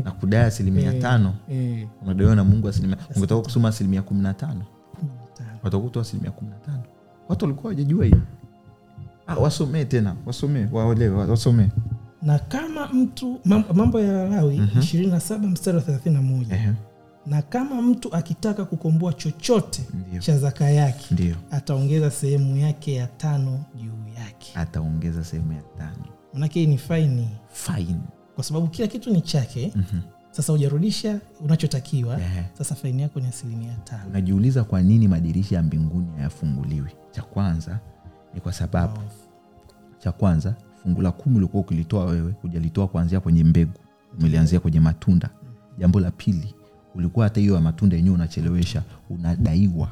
[0.04, 1.34] na kudai asilimia tano.
[1.50, 4.66] eh, unadaiwa na mungu asilimia ungetoka kusoma asilimia kumi na tano.
[5.64, 6.84] Watakutoa asilimia kumi na tano.
[7.30, 8.22] Watu walikuwa wajajua hiyo
[9.28, 11.68] ah, wasomee tena wasomee waolewe wasomee.
[12.22, 13.40] Na kama mtu
[13.74, 16.56] mambo ya lawi ishirini na saba mstari wa thelathini na moja.
[16.56, 16.72] Ehe,
[17.28, 20.22] na kama mtu akitaka kukomboa chochote Ndiyo.
[20.22, 24.52] cha zaka yake ataongeza sehemu yake ya tano juu yake.
[24.56, 26.06] Ataongeza sehemu ya tano.
[26.34, 27.30] Manake ni faini.
[27.52, 28.02] Faini.
[28.36, 29.74] Kwa sababu kila kitu ni chake
[30.32, 32.46] sasa hujarudisha unachotakiwa yeah.
[32.58, 34.04] sasa faini yako ni asilimia tano.
[34.10, 36.90] Unajiuliza kwa nini madirisha ya mbinguni hayafunguliwi?
[37.12, 37.80] Cha kwanza
[38.34, 39.02] ni kwa sababu.
[40.00, 43.74] Cha kwanza fungu la kumi ulikuwa ukilitoa wewe hujalitoa kuanzia kwenye mbegu.
[44.20, 45.30] Umelianzia kwenye matunda.
[45.78, 46.56] Jambo la pili
[46.96, 49.90] ulikuwa hata hiyo ya matunda yenyewe unachelewesha unadaiwa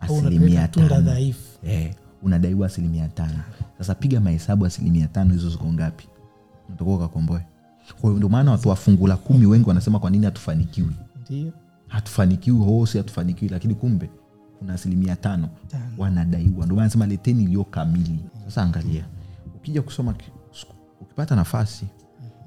[0.00, 0.88] asilimia tano.
[1.64, 3.38] eh, unadaiwa asilimia tano.
[3.78, 6.08] Sasa piga mahesabu asilimia tano hizo ziko ngapi?
[6.68, 7.46] Natakuwa ukakomboe.
[8.00, 10.92] Kwa hiyo ndio maana watu wa fungu la kumi wengi wanasema kwa nini hatufanikiwi?
[11.88, 14.10] Hatufanikiwi hosi hatufanikiwi lakini kumbe
[14.58, 15.48] kuna asilimia tano
[15.98, 16.64] wanadaiwa.
[16.64, 18.18] Ndio maana nasema leteni iliyo kamili.
[18.44, 19.04] Sasa angalia
[19.56, 20.14] ukija kusoma
[21.00, 21.86] ukipata nafasi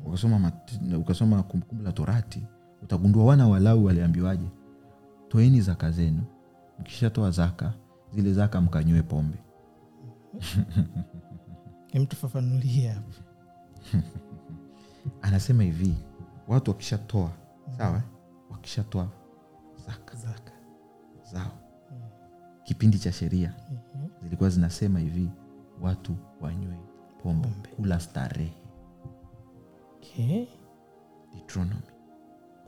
[0.06, 2.43] ukasoma, mat- ukasoma kumbukumbu la torati
[2.86, 4.48] utagundua wana walawi waliambiwaje
[5.30, 6.24] toeni zaka zenu
[6.80, 7.74] mkishatoa zaka
[8.13, 9.38] zile zaka mkanywe pombe.
[11.93, 13.02] Mtufafanulia
[15.21, 15.95] anasema hivi
[16.48, 17.32] watu wakishatoa
[17.78, 18.02] sawa
[18.52, 19.08] wakishatoa
[19.88, 20.52] zaka zaka.
[21.34, 21.52] zao.
[22.63, 23.54] Kipindi cha sheria
[24.24, 25.30] zilikuwa zinasema hivi
[25.82, 26.80] watu wanywe
[27.24, 27.69] pombe Pombe.
[27.76, 28.54] kula starehe.
[29.95, 30.45] Okay.
[31.34, 31.82] Deuteronomy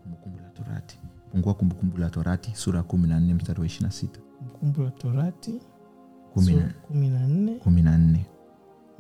[0.08, 1.00] kumbukumbu la torati.
[1.32, 4.20] Fungua kumbukumbu la torati sura ya kumi na nne mstari wa ishirina sita.
[4.38, 5.62] Kumbukumbu la torati
[6.34, 6.54] Kumi
[7.82, 8.26] na- nne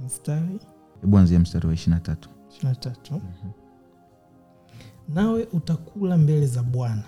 [0.05, 0.59] mstari
[1.01, 2.29] hebu anzia mstari wa ishiri na tatu.
[2.49, 3.21] ishiri na tatu.
[5.09, 7.03] Nawe utakula mbele za bwana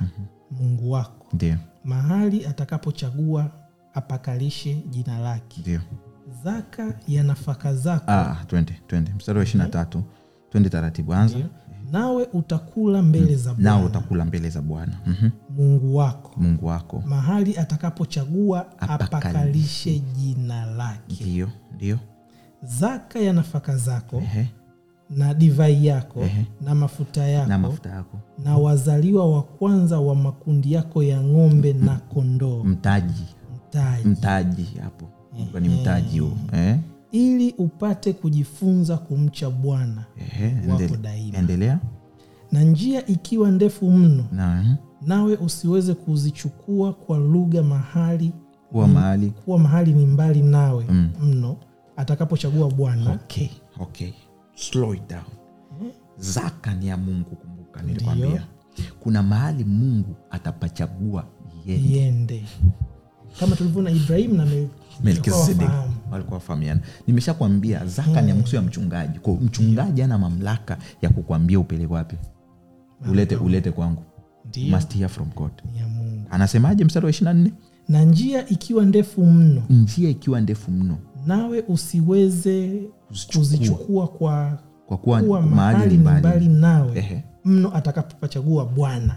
[0.51, 1.55] mungu wako ndio.
[1.83, 3.51] mahali atakapochagua
[3.93, 5.61] apakalishe jina lake.
[5.61, 5.81] Ndio.
[6.43, 8.11] Zaka ya nafaka zako.
[8.11, 9.13] Ah, twende twende.
[9.13, 10.03] Mstari wa ishirina tatu.
[10.49, 11.13] Twende taratibu.
[11.13, 11.37] Anza
[11.91, 14.93] nawe utakula mbele za Bwana, nawe utakula mbele za bwana.
[15.05, 15.29] Mhm.
[15.49, 16.31] mungu wako.
[16.37, 17.03] Mungu wako.
[17.07, 19.17] Mahali atakapochagua Apakalishe.
[19.17, 21.23] apakalishe jina lake.
[21.25, 21.99] Ndio ndio.
[22.63, 24.47] Zaka ya nafaka zako Ehe.
[25.09, 26.45] na divai yako Ehe.
[26.61, 28.17] na mafuta yako na mafuta yako.
[28.43, 32.63] na wazaliwa wa kwanza wa makundi yako ya ng'ombe na kondoo.
[32.63, 33.23] Mtaji.
[33.67, 34.07] Mtaji.
[34.09, 35.09] Mtaji hapo.
[35.59, 36.37] Ni mtaji huo.
[36.53, 36.77] Eh?
[37.11, 40.05] Ili upate kujifunza kumcha bwana
[40.69, 41.37] wako daima.
[41.37, 41.79] endelea.
[42.51, 44.73] Na njia ikiwa ndefu mno na mhm.
[45.01, 48.31] nawe usiweze kuzichukua kwa lugha mahali
[48.71, 49.29] kuwa mahali.
[49.29, 50.85] kuwa mahali ni mbali nawe
[51.21, 51.57] mno
[51.97, 53.11] atakapochagua bwana.
[53.13, 53.47] Okay,
[53.79, 54.11] okay.
[54.55, 55.91] Slow it down.
[56.17, 58.43] zaka ni ya mungu kumbuka nilikwambia.
[58.99, 61.25] Kuna mahali mungu atapachagua
[61.65, 62.45] yende, yende.
[63.39, 64.45] kama tulivyoona ibrahimu na
[65.03, 65.93] Mel- melkisedek wafahamu.
[66.11, 66.81] walikuwa wafahamiana.
[67.07, 69.19] Nimeshakwambia zaka ni ya ya mchungaji.
[69.19, 72.15] Kwa mchungaji ana mamlaka ya kukwambia upeleke wapi.
[73.11, 74.03] Ulete ulete kwangu.
[74.45, 74.75] Ndiyo.
[74.75, 75.51] must hear from god.
[76.29, 77.51] Anasemaje mstari wa ishiri na nne?
[77.87, 79.63] Na njia ikiwa ndefu mno.
[79.69, 80.97] Njia ikiwa ndefu mno.
[81.27, 82.83] Nawe usiweze
[83.35, 84.07] Kuzichukua.
[84.07, 84.57] kwa
[84.87, 86.47] kwa kuwa kuwa mahali mbali.
[86.47, 89.15] nawe Ehe, mno atakapopachagua bwana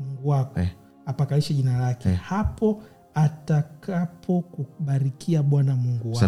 [0.00, 0.60] mungu wako.
[1.06, 2.08] Apakalishe jina lake.
[2.14, 2.82] Hapo
[3.16, 6.20] atakapokubarikia bwana mungu wako.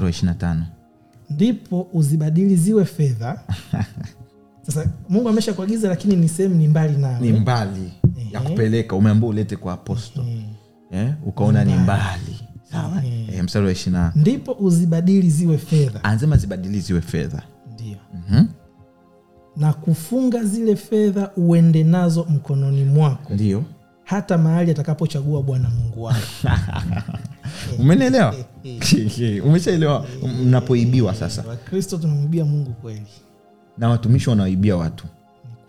[1.30, 3.40] Ndipo uzibadili ziwe fedha.
[4.66, 7.92] Sasa mungu amesha kuagiza lakini ni sehemu ni mbali ni mbali mbali
[8.32, 8.96] ya kupeleka.
[8.96, 10.24] Umeambua ulete kwa aposto.
[10.90, 12.40] Eh, ukaona ni mbali.
[12.70, 13.04] sawa?
[13.04, 16.04] Eh, mstari wa ishiri ndipo uzibadili ziwe fedha.
[16.04, 17.42] Anasema zibadili ziwe fedha.
[17.74, 17.96] Ndio.
[18.28, 18.44] Mhm.
[19.56, 23.34] na kufunga zile fedha uende nazo mkononi mwako.
[23.34, 23.64] Ndio
[24.08, 26.18] hata mahali atakapochagua bwana mungu wako.
[27.80, 28.34] Umenielewa?
[29.46, 30.06] Umeshaelewa?
[30.42, 31.44] Mnapoibiwa sasa.
[31.48, 33.06] Wakristo tunamwibia mungu kweli.
[33.78, 35.06] Na watumishi wanaoibia watu.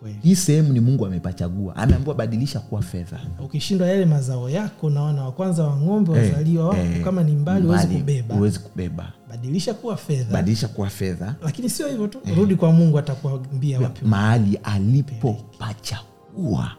[0.02, 0.17] Kweli.
[0.21, 1.75] Hii sehemu ni mungu amepachagua.
[1.75, 3.19] Ameambiwa badilisha kuwa fedha.
[3.45, 7.32] Ukishindwa yale mazao yako na wana wa kwanza wa ng'ombe wazaliwa wako hey, kama ni
[7.32, 8.36] mbali huwezi kubeba.
[8.36, 9.13] huwezi kubeba.
[9.30, 10.34] Badilisha kuwa fedha.
[10.34, 11.36] Badilisha kuwa fedha.
[11.43, 12.19] Lakini sio hivyo tu.
[12.38, 14.06] Rudi kwa mungu atakuambia wapi?
[14.06, 16.71] Mahali alipopachagua.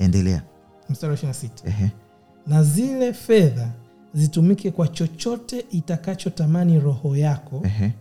[0.00, 0.42] Endelea
[0.90, 1.90] mstari wa 26 Ehe.
[2.46, 3.70] na zile fedha
[4.14, 7.92] zitumike kwa chochote itakachotamani roho yako Ehe.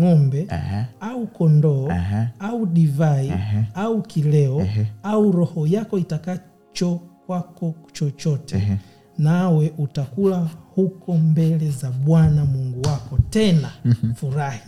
[0.00, 0.86] ng'ombe Aha.
[1.00, 2.28] au kondoo Aha.
[2.38, 3.64] au divai Ehe.
[3.74, 4.86] au kileo Ehe.
[5.02, 8.76] au roho yako itakacho kwako chochote Ehe.
[9.18, 13.70] nawe utakula huko mbele za bwana mungu wako tena
[14.14, 14.60] furahi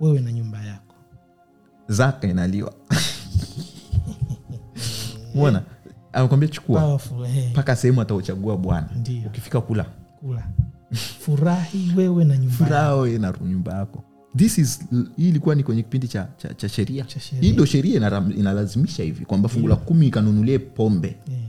[0.00, 0.94] wewe na nyumba yako
[1.88, 2.74] zaka inaliwa
[5.34, 5.62] mona
[6.12, 7.00] amekwambia chukua.
[7.50, 8.88] Mpaka sehemu atauchagua bwana.
[9.26, 9.84] Ukifika kula.
[10.20, 10.42] Kula.
[11.24, 14.04] Furahi wewe na nyumba furaha wewe na nyumba yako.
[14.36, 14.80] This is
[15.16, 17.06] hii ilikuwa ni kwenye kipindi cha, cha, cha sheria.
[17.40, 21.16] Hii ndo sheria inalazimisha hivi kwamba fungu la kumi ikanunulie pombe.
[21.28, 21.40] Yeah.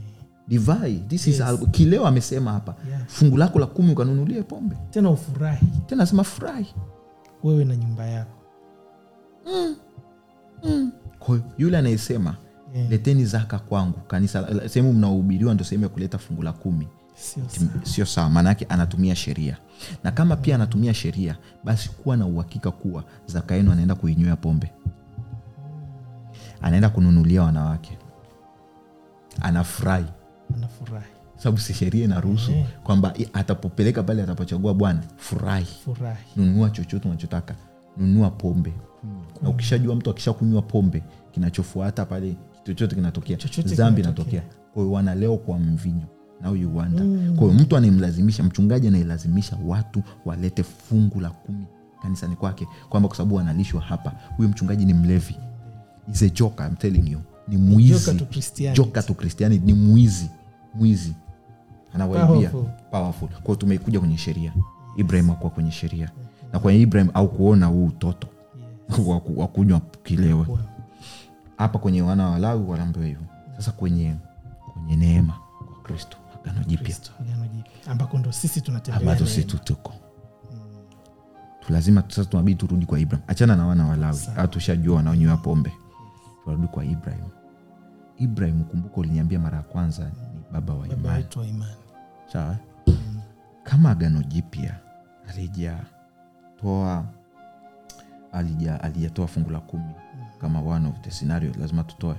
[0.48, 0.94] divai.
[1.08, 2.74] This is al- kileo amesema hapa.
[2.88, 3.02] Yeah.
[3.06, 4.76] fungu lako la kumi ukanunulie pombe.
[4.90, 5.66] Tena ufurahi.
[5.86, 6.74] Tena asema furahi.
[7.44, 8.38] Wewe na nyumba yako.
[11.18, 12.36] Kwa hiyo yule anayesema
[12.74, 13.98] Eh, leteni zaka kwangu.
[14.00, 16.88] Kanisa sehemu mnaohubiriwa ndo sehemu ya kuleta fungu la kumi.
[17.14, 17.42] Sio
[17.84, 18.06] sawa.
[18.06, 18.30] sawa.
[18.30, 19.56] Maanaake anatumia sheria.
[20.04, 24.72] Na kama pia anatumia sheria basi kuwa na uhakika kuwa zaka yenu anaenda kuinywea pombe.
[26.62, 27.98] Anaenda kununulia wanawake.
[29.40, 30.06] Anafurahi.
[30.56, 31.06] Anafurahi.
[31.36, 32.68] Sababu si sheria inaruhusu yeah.
[32.82, 35.66] kwamba atapopeleka pale atapochagua bwana furahi.
[36.36, 37.54] Nunua chochote unachotaka.
[37.96, 38.70] Nunua pombe.
[39.00, 39.22] Kunywa.
[39.42, 43.36] na ukishajua mtu akisha kunywa pombe kinachofuata pale chochote kinatokea
[43.74, 44.42] zambi inatokea.
[44.74, 46.06] Kwa wanaleo kwa mvinyo
[46.42, 51.64] nauanda you wonder kwa mtu anayemlazimisha mchungaji anayelazimisha watu walete fungu la kumi
[52.02, 55.36] kanisani kwake kwamba kwa sababu wanalishwa hapa huyu mchungaji ni mlevi.
[56.12, 57.20] Is a joker, I'm telling you.
[57.48, 57.92] Ni mwizi.
[59.06, 60.30] to Christianity, ni mwizi.
[60.74, 61.14] Mwizi.
[61.94, 62.50] Anawaibia.
[62.90, 63.28] Powerful.
[63.42, 64.52] kwao tumekuja kwenye sheria.
[64.96, 66.10] Ibrahim akuwa kwenye sheria.
[66.52, 68.26] Na kwenye ibrahim au kuona huu utoto
[69.20, 70.46] ku- wa kunywa kilewe
[71.62, 73.26] hapa kwenye wana wa Lawi wanaambiwa hivyo.
[73.56, 74.16] Sasa kwenye
[74.72, 76.96] kwenye neema kwa kristo agano jipya.
[77.86, 79.30] Ambako ndo sisi tunatembea ambazo neema.
[79.58, 79.92] tuko.
[81.68, 84.18] Lazima sasa tunabidi turudi kwa ibrahim achana na wana wa Lawi.
[84.50, 85.72] Tushajua wanaonywa pombe
[86.44, 87.24] turudi kwa ibrahim
[88.18, 91.24] ibrahim kumbuka uliniambia mara ya kwanza ni baba wa imani.
[92.32, 92.56] sawa?
[93.64, 94.78] Kama agano jipya
[98.32, 99.94] alijatoa alija fungu la kumi
[100.40, 102.16] kama one of the scenario lazima tutoe.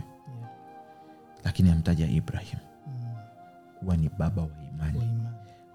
[1.43, 2.59] Lakini amtaja ibrahim
[3.79, 5.19] kuwa ni baba wa imani.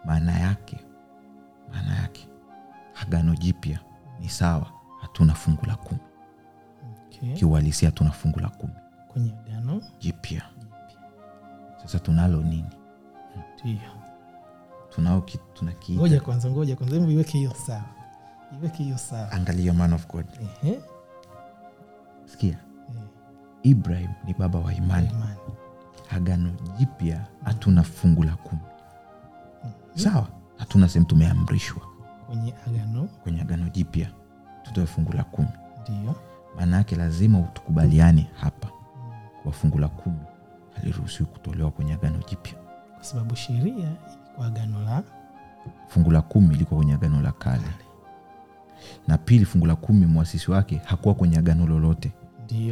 [0.04, 0.78] Maana yake
[1.72, 2.28] maana yake
[3.02, 3.78] agano jipya
[4.20, 4.66] ni sawa
[5.00, 6.00] hatuna fungu la kumi.
[7.06, 7.34] Okay.
[7.34, 8.72] kiuhalisia hatuna fungu la kumi.
[9.08, 10.42] Kwenye agano jipya.
[11.82, 12.70] sasa tunalo nini?
[13.64, 13.78] Ndio.
[14.90, 15.24] Tunao
[15.90, 17.97] ngoja kwanza ngoja kwanza hebu iweke hiyo sawa
[18.56, 20.26] iweke hiyo sawa angalia man of god.
[20.62, 20.80] Ehe,
[22.26, 22.50] sikia.
[22.50, 23.02] Eh,
[23.62, 25.08] ibrahim ni baba wa wa imani.
[25.08, 25.36] Imani
[26.10, 28.60] agano jipya hatuna fungu la kumi.
[29.94, 30.28] Sawa?
[30.56, 31.82] Hatuna sehemu tumeamrishwa.
[32.26, 33.04] Kwenye agano.
[33.22, 34.10] Kwenye agano jipya
[34.62, 35.48] tutoe fungu la kumi.
[35.82, 36.14] Ndio.
[36.56, 38.68] Maana yake lazima tukubaliane hapa
[39.42, 40.18] kwa fungu la kumi
[40.76, 42.54] haliruhusiwi kutolewa kwenye agano jipya.
[42.94, 43.72] Kwa sababu sheria
[44.10, 45.02] ilikuwa agano la
[45.88, 47.62] fungu la kumi ilikuwa kwenye agano la kale
[49.08, 52.12] na pili fungu la kumi mwasisi wake hakuwa kwenye agano lolote.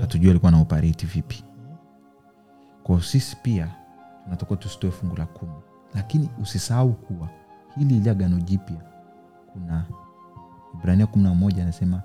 [0.01, 1.45] Hatujui alikuwa na operate vipi.
[2.83, 3.69] Kwao sisi pia
[4.25, 5.53] tunatakiwa tusitoe fungu la kumi.
[5.95, 7.29] Lakini usisahau kuwa
[7.79, 8.77] hili ili agano jipya
[9.53, 9.85] kuna
[10.75, 12.03] ibrania kumi na moja anasema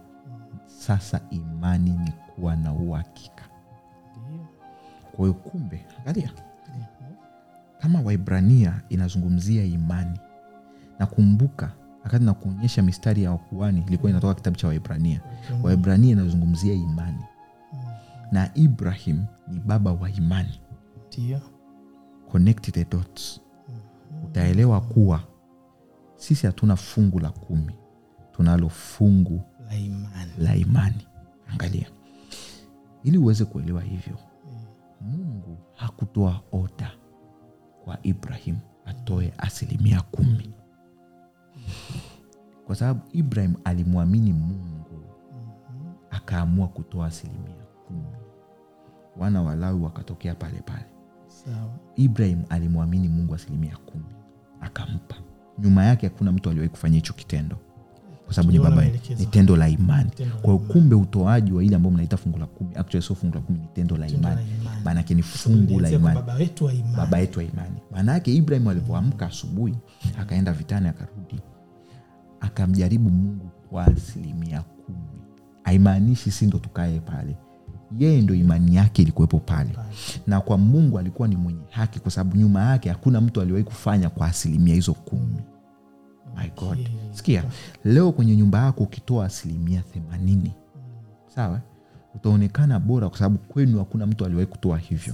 [0.66, 3.44] sasa imani ni kuwa na uhakika.
[5.12, 6.32] Kwa hiyo kumbe angalia.
[7.80, 10.20] Kama waibrania inazungumzia imani
[11.00, 11.72] na kumbuka
[12.04, 15.22] wakati na kuonyesha mistari ya wakuani ilikuwa inatoka kitabu cha waibrania
[15.64, 17.26] waibrania inazungumzia imani.
[18.32, 20.60] Na ibrahim ni baba wa imani.
[22.32, 23.42] Connect the dots.
[24.26, 25.24] Utaelewa kuwa
[26.16, 27.74] sisi hatuna fungu la kumi.
[28.32, 30.32] Tunalo fungu la imani.
[30.38, 31.08] la imani.
[31.48, 31.88] Angalia.
[33.04, 34.18] Ili uweze kuelewa hivyo
[35.02, 36.92] mungu hakutoa oda
[37.84, 40.54] kwa ibrahim atoe asilimia kumi
[42.66, 45.04] kwa sababu ibrahim alimwamini mungu.
[46.12, 48.04] Akaamua kutoa asilimia kumi.
[49.18, 50.86] Wana walawi wakatokea pale pale.
[51.28, 51.70] Sawa.
[51.96, 54.04] Ibrahim alimwamini mungu asilimia kumi.
[54.62, 55.16] Akampa.
[55.60, 57.58] Nyuma yake hakuna mtu aliwahi kufanya hicho kitendo.
[58.26, 58.86] Kwa sababu ni baba
[59.20, 60.12] ni tendo la imani.
[60.12, 63.36] Kwao kwa hiyo kumbe utoaji wa ile ambao mnaita fungu la kumi actually sio fungu
[63.36, 64.42] la kumi ni tendo la imani.
[64.86, 66.16] maanake ni fungu la imani.
[66.16, 66.96] baba wetu wa imani.
[66.98, 67.76] Baba yetu wa imani.
[67.92, 69.76] Maana yake ibrahim alivyoamka asubuhi
[70.20, 71.40] akaenda vitani akarudi
[72.42, 74.98] akamjaribu mungu kwa asilimia kumi.
[75.64, 77.38] Haimaanishi si ndo tukae pale.
[78.00, 79.70] Yeye ndo imani yake ilikuwepo pale.
[80.28, 84.10] Na kwa mungu alikuwa ni mwenye haki kwa sababu nyuma yake hakuna mtu aliwahi kufanya
[84.10, 85.42] kwa asilimia hizo kumi.
[86.38, 86.90] My god.
[87.12, 87.44] Sikia
[87.84, 90.54] leo kwenye nyumba yako ukitoa asilimia themanini
[91.28, 91.62] sawa?
[92.16, 95.14] Utaonekana bora kwa sababu kwenu hakuna mtu aliwahi kutoa hivyo.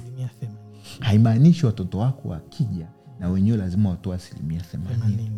[1.00, 2.88] Haimaanishi watoto wako wakija
[3.20, 5.32] na wenyewe lazima watoe asilimia themanini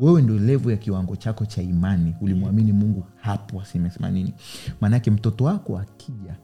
[0.00, 2.14] wewe ndio levu ya kiwango chako cha imani.
[2.20, 4.34] Ulimwamini mungu hapo asilimia nini.
[4.80, 6.36] Maanake mtoto wako akija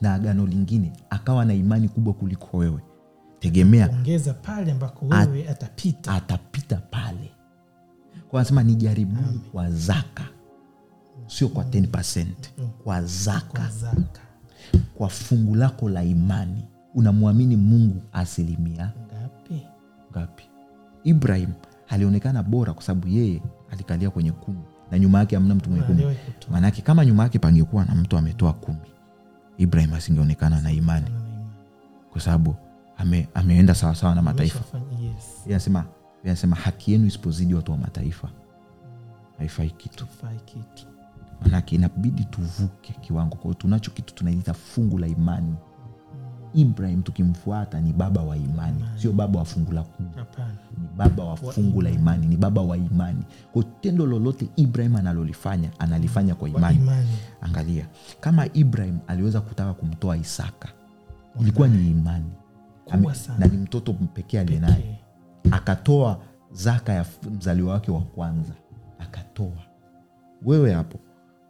[0.00, 2.80] na agano lingine akawa na imani kubwa kuliko wewe.
[3.38, 6.12] Tegemea ongeza pale ambako wewe atapita.
[6.12, 7.30] atapita pale.
[8.28, 10.24] Kwa anasema ni jaribuni kwa zaka.
[11.26, 12.26] Sio kwa 10
[12.84, 13.46] kwa zaka.
[13.46, 14.20] Kwa zaka.
[14.94, 16.64] Kwa fungu lako la imani.
[16.94, 19.66] Unamwamini mungu asilimia ngapi?
[20.12, 20.44] ngapi?
[21.04, 21.48] Ibrahim
[21.88, 24.58] alionekana bora kwa sababu yeye alikalia kwenye kumi.
[24.90, 26.16] Na nyuma yake amna mtu mwenye kumi.
[26.50, 28.78] Maanake kama nyuma yake pangekuwa na mtu ametoa kumi
[29.58, 31.06] ibrahim asingeonekana na imani.
[32.10, 32.54] kwa sababu
[32.96, 34.60] ame, ameenda sawasawa na mataifa.
[35.46, 35.84] Anasema
[36.24, 36.46] yes.
[36.64, 38.28] Haki yenu isipozidi watu wa mataifa.
[39.38, 40.06] Haifai kitu.
[41.42, 43.36] Manake inabidi tuvuke kiwango.
[43.36, 45.54] Kwao tunacho kitu tunaita fungu la imani.
[46.54, 48.84] Ibrahim tukimfuata ni baba wa imani.
[48.96, 50.08] Sio baba wa fungu la kumi
[50.98, 53.24] baba wa fungu la imani ni baba wa imani.
[53.52, 56.78] Kwa tendo lolote ibrahim analolifanya analifanya kwa kwa imani.
[57.40, 57.86] angalia
[58.20, 60.68] kama ibrahim aliweza kutaka kumtoa isaka
[61.40, 62.30] ilikuwa ni imani.
[62.90, 63.06] Ame-
[63.38, 65.00] na ni mtoto pekee aliye naye
[65.50, 66.18] akatoa
[66.52, 68.52] zaka ya mzaliwa wake wa kwanza.
[68.98, 69.62] Akatoa.
[70.44, 70.98] Wewe hapo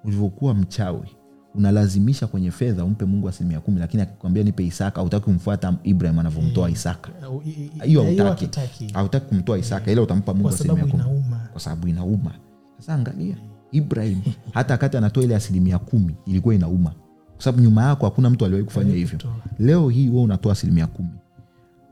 [0.04, 1.16] ulivyokuwa mchawi
[1.58, 6.70] unalazimisha kwenye fedha umpe mungu asilimia kumi lakini akikwambia nipe isaka autaki kumfuata ibrahim anavyomtoa
[6.70, 7.10] isaka.
[7.24, 8.90] Au- i- i- hiyo hautaki.
[8.94, 11.02] hautaki kumtoa isaka ila utampa mungu asilimia kumi.
[11.52, 12.30] kwa sababu inauma.
[12.78, 13.36] Sasa angalia
[13.72, 14.20] ibrahim
[14.54, 16.90] hata wakati anatoa ile asilimia kumi ilikuwa inauma.
[17.34, 19.18] Kwa sababu nyuma yako hakuna mtu aliwahi kufanya hivyo.
[19.58, 21.10] leo hii we unatoa asilimia kumi.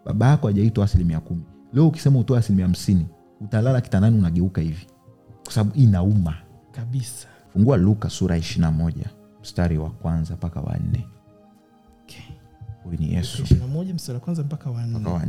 [0.05, 1.43] Baba yako hajaitoa asilimia kumi.
[1.75, 3.07] Leo ukisema utoe asilimia hamsini
[3.41, 4.87] utalala kitandani unageuka hivi.
[5.45, 6.35] Kwa sababu inauma.
[6.73, 7.27] Kabisa.
[7.53, 9.05] Fungua luka sura ishirina moja
[9.47, 11.07] mstari wa kwanza mpaka wanne
[12.03, 12.25] Okay.
[12.85, 13.43] huyu ni yesu.
[13.95, 15.21] Mstari wa kwanza mpaka wanne wa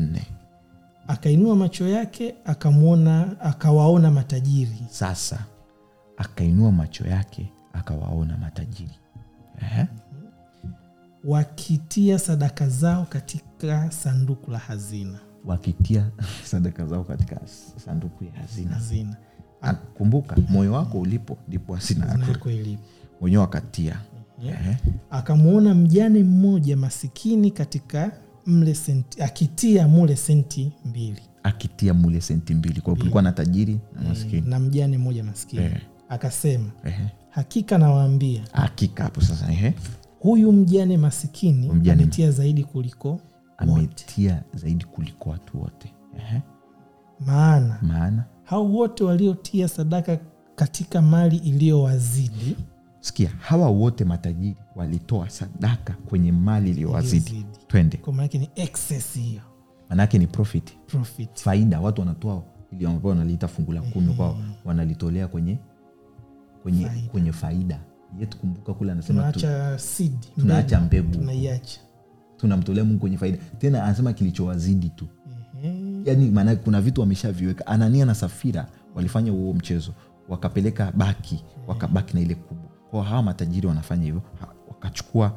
[1.08, 4.86] akainua macho yake akamwona akawaona matajiri.
[4.90, 5.40] Sasa
[6.18, 8.92] akainua macho yake akawaona matajiri.
[9.62, 9.86] Ehe.
[11.24, 15.20] wakitia sadaka zao katika sanduku la hazina.
[15.46, 16.12] Wakitia
[16.52, 17.40] sadaka zao katika
[17.86, 18.72] sanduku ya hazina.
[18.74, 19.16] Hazina.
[19.94, 22.84] Kumbuka moyo wako ulipo ndipo hazina yako ilipo
[23.22, 24.00] mwenyewe akatia
[24.44, 24.78] Yeah.
[25.10, 28.12] Akamwona mjane mmoja masikini katika
[28.46, 34.02] mle senti, akitia mule senti mbili akitia mule senti mbili kwao kulikuwa na tajiri na
[34.10, 35.82] maskini na mjane mmoja maskini yeah.
[36.10, 37.02] akasema yeah.
[37.30, 39.74] hakika nawaambia hakika hapo sasa yeah.
[40.20, 43.22] huyu mjane masikini Mjane- ametia zaidi kuliko wote
[43.58, 46.42] ametia zaidi kuliko watu wote yeah.
[47.20, 50.20] maana maana hao wote waliotia sadaka
[50.56, 52.56] katika mali iliyowazidi
[53.08, 57.46] sikia hawa wote matajiri walitoa sadaka kwenye mali iliyowazidi.
[57.68, 58.00] Twende.
[58.08, 59.42] Maanake ni excess hiyo.
[59.90, 60.78] Manake ni profit.
[60.88, 61.30] Profit.
[61.40, 65.60] Faida watu wanatoa ili ambao wanaliita fungu la kumi kwao wanalitolea kwenye
[66.64, 67.08] kwenye Faida.
[67.12, 67.80] kwenye faida.
[68.20, 71.12] Yetu kumbuka kule anasema tunaacha seed tunaacha mbegu.
[71.12, 71.80] tunaiacha.
[72.38, 73.38] Tunamtolea mungu kwenye faida.
[73.58, 75.08] Tena anasema kilichowazidi tu.
[75.64, 76.02] Ehe.
[76.06, 77.68] yani maana kuna vitu wameshaviweka.
[77.68, 79.94] Anania na safira walifanya huo mchezo.
[80.30, 84.22] Wakapeleka baki wakabaki na ile kubwa kwao hawa matajiri wanafanya hivyo
[84.68, 85.32] wakachukua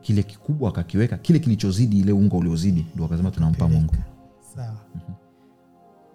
[0.00, 3.94] kile kikubwa wakakiweka kile kilichozidi ile unga uliozidi ndo wakasema tunampa mungu.
[4.56, 4.76] Sawa.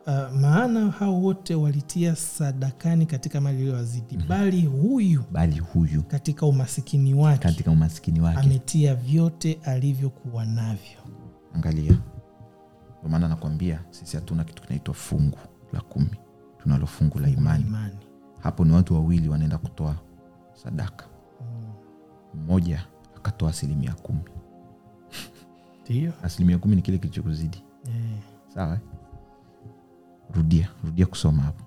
[0.07, 7.13] Uh, maana hao wote walitia sadakani katika mali iliyowazidi bali huyu bali huyu katika umasikini
[7.13, 8.39] wake katika umaskini wake.
[8.39, 10.97] ametia vyote alivyokuwa navyo.
[11.53, 11.83] Angalia.
[12.99, 15.37] Ndio maana nakwambia sisi hatuna kitu kinaitwa fungu
[15.73, 16.15] la kumi
[16.63, 17.63] tunalo fungu la imani.
[17.63, 17.95] Imani.
[18.39, 19.95] Hapo ni watu wawili wanaenda kutoa
[20.63, 21.05] sadaka.
[22.33, 22.85] Mmoja
[23.17, 24.19] akatoa asilimia kumi.
[25.85, 26.13] Ndio.
[26.23, 27.63] Asilimia kumi ni kile kilichokuzidi.
[27.85, 28.19] Yeah.
[28.53, 28.79] sawa eh?
[30.35, 31.63] rudia rudia kusoma hapo.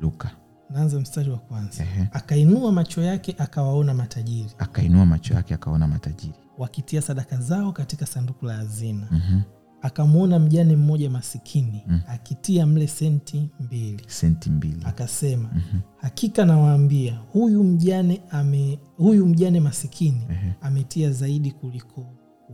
[0.00, 0.30] Luka.
[0.70, 1.82] Naanza mstari wa kwanza.
[1.84, 2.08] Ehe.
[2.12, 4.50] akainua macho yake akawaona matajiri.
[4.58, 6.34] Akainua macho yake akaona matajiri.
[6.58, 9.08] Wakitia sadaka zao katika sanduku la hazina.
[9.10, 9.40] Mhm.
[9.82, 14.02] Akamwona mjane mmoja masikini akitia mle senti mbili.
[14.06, 14.82] Senti mbili.
[14.84, 15.50] Akasema
[15.96, 20.20] hakika nawaambia huyu mjane ame, huyu mjane masikini
[20.60, 22.06] ametia zaidi kuliko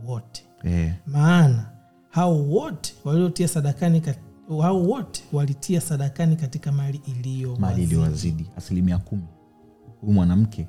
[0.05, 0.43] wote.
[0.63, 1.69] Eh, maana
[2.09, 8.45] hao wote waliotia sadakani kat- hao wote walitia sadakani katika mali iliyo mali iliyowazidi.
[8.57, 9.23] Asilimia kumi.
[10.01, 10.67] Huyu mwanamke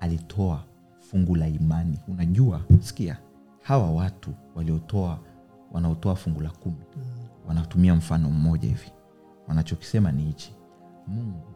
[0.00, 0.64] alitoa
[1.10, 1.98] fungu la imani.
[2.08, 3.16] Unajua sikia
[3.62, 5.18] hawa watu waliotoa
[5.72, 6.84] wanaotoa fungu la kumi.
[7.48, 8.92] Wanatumia mfano mmoja hivi.
[9.48, 10.54] Wanachokisema ni hichi.
[11.06, 11.46] Mungu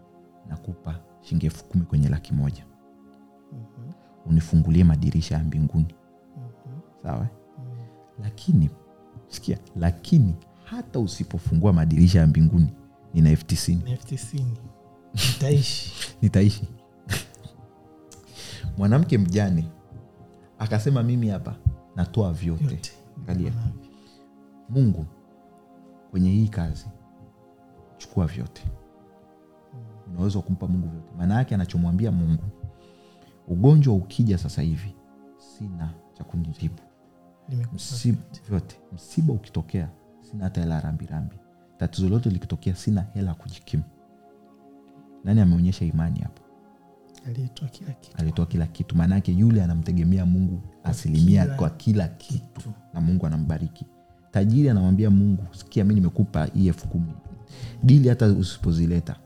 [0.49, 2.65] nakupa shilingi elfu kumi kwenye laki moja.
[4.27, 5.95] Unifungulie madirisha ya mbinguni.
[7.03, 7.27] Sawa?
[8.23, 8.71] Lakini
[9.29, 12.73] sikia lakini hata usipofungua madirisha ya mbinguni
[13.15, 13.83] nina elfu tisini.
[15.15, 15.93] Nitaishi.
[16.23, 16.69] Nitaishi.
[18.79, 19.69] Mwanamke mjane
[20.59, 21.57] akasema mimi hapa
[21.97, 22.65] natoa vyote.
[22.65, 23.53] Yote angalia
[24.69, 25.07] mungu
[26.11, 26.87] kwenye hii kazi
[27.99, 28.63] chukua vyote.
[30.11, 31.13] Unaweza kumpa mungu vyote.
[31.19, 32.43] Maana yake anachomwambia mungu
[33.49, 34.95] ugonjwa ukija sasa hivi
[35.39, 36.75] sina cha kunitibu
[37.75, 38.81] msiba vyote.
[38.93, 39.89] msiba ukitokea
[40.21, 41.37] sina hata hela rambirambi.
[41.79, 43.83] Tatizo lote likitokea sina hela kujikimu.
[45.25, 46.43] Nani ameonyesha imani hapo?
[47.27, 48.17] Alitoa kila kitu.
[48.19, 48.97] Alitoa kila kitu.
[48.97, 52.45] Maanaake yule anamtegemea mungu asilimia kwa kila kitu.
[52.61, 52.73] kitu.
[52.95, 53.87] Na mungu anambariki
[54.37, 57.13] tajiri anamwambia mungu sikia mi nimekupa hii elfu kumi.
[57.83, 59.17] Dili hata usipozileta.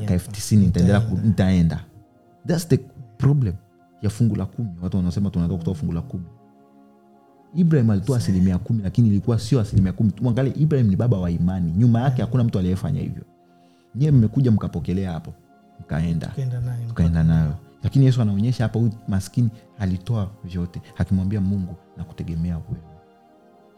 [0.00, 0.66] Naka elfu tisini
[1.24, 1.84] Nitaenda.
[2.46, 2.76] thats the
[3.18, 3.54] problem
[4.02, 4.68] ya fungu la kumi.
[4.82, 6.24] Watu wanasema tunataka kutoa fungu la kumi.
[7.54, 11.72] Ibrahim alitoa asilimia kumi lakini ilikuwa sio asilimia kumi mwangalie ibrahim ni baba wa imani.
[11.72, 13.24] Nyuma yake hakuna mtu aliyefanya hivyo.
[13.94, 15.34] Nyiwe mmekuja mkapokelea hapo.
[15.80, 16.26] Mkaenda.
[16.88, 17.54] Tukaenda nayo.
[17.82, 22.89] Lakini yesu anaonyesha hapa huyu maskini alitoa vyote akimwambia mungu na kutegemea wewe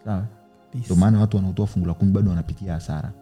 [0.05, 0.27] sawa?
[0.75, 3.13] Ndio maana watu wanaotoa fungu la kumi bado wanapitia hasara.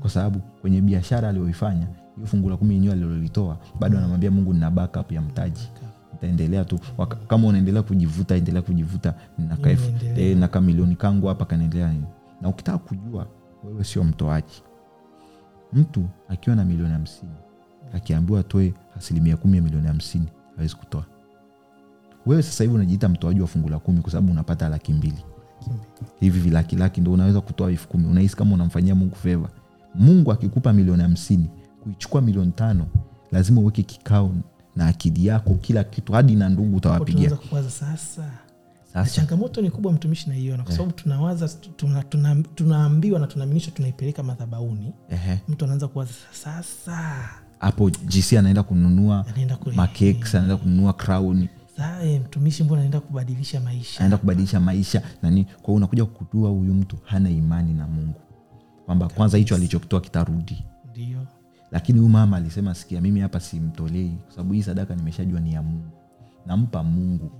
[0.00, 1.86] Kwa sababu kwenye biashara aliyoifanya
[2.16, 5.68] hiyo fungu la kumi yenyewe alilolitoa bado anamwambia mungu nina backup ya mtaji.
[6.12, 6.78] Nitaendelea tu.
[6.98, 9.70] Waka, kama unaendelea kujivuta endelea kujivuta naka
[10.16, 11.94] eh, naka milioni kangu hapa kanaendelea
[12.40, 13.26] na ukitaka kujua
[13.64, 14.62] wewe sio mtoaji.
[15.72, 17.32] Mtu akiwa na milioni hamsini
[17.94, 21.04] akiambiwa atoe asilimia kumi ya milioni hamsini hawezi kutoa.
[22.26, 25.24] Wewe sasa hivi unajiita mtoaji wa fungu la kumi kwa sababu unapata laki mbili.
[26.20, 28.06] Hivi vilakilaki ndo unaweza kutoa elfu kumi.
[28.06, 29.48] Unahisi kama unamfanyia mungu feva
[29.94, 31.50] mungu akikupa milioni hamsini
[31.82, 32.86] kuichukua milioni tano
[33.32, 34.32] lazima uweke kikao
[34.76, 37.30] na akili yako kila kitu hadi na ndugu utawapigia.
[37.70, 38.30] Sasa.
[38.92, 39.10] Sasa.
[39.10, 44.92] Changamoto ni kubwa mtumishi naiona kwa sababu tunawaza tuna, tuna, tunaambiwa na tunaaminishwa tunaipeleka madhabauni.
[45.48, 46.98] Mtu anaanza kuwaza sasa.
[47.58, 49.24] Hapo gc anaenda kununua
[49.74, 51.48] makeks anaenda kununua crown
[51.78, 53.98] Eh, mtumishi mbona anaenda kubadilisha maisha?
[54.00, 55.44] Anaenda kubadilisha maisha nani?
[55.44, 58.20] Kwa hiyo unakuja kukutua huyu mtu hana imani na mungu.
[58.86, 60.64] Kwamba kwanza hicho alichokitoa kitarudi.
[60.90, 61.18] Ndio.
[61.70, 65.62] Lakini huyu mama alisema sikia mimi hapa simtolei kwa sababu hii sadaka nimeshajua ni ya
[65.62, 65.90] mungu.
[66.46, 67.30] Nampa mungu.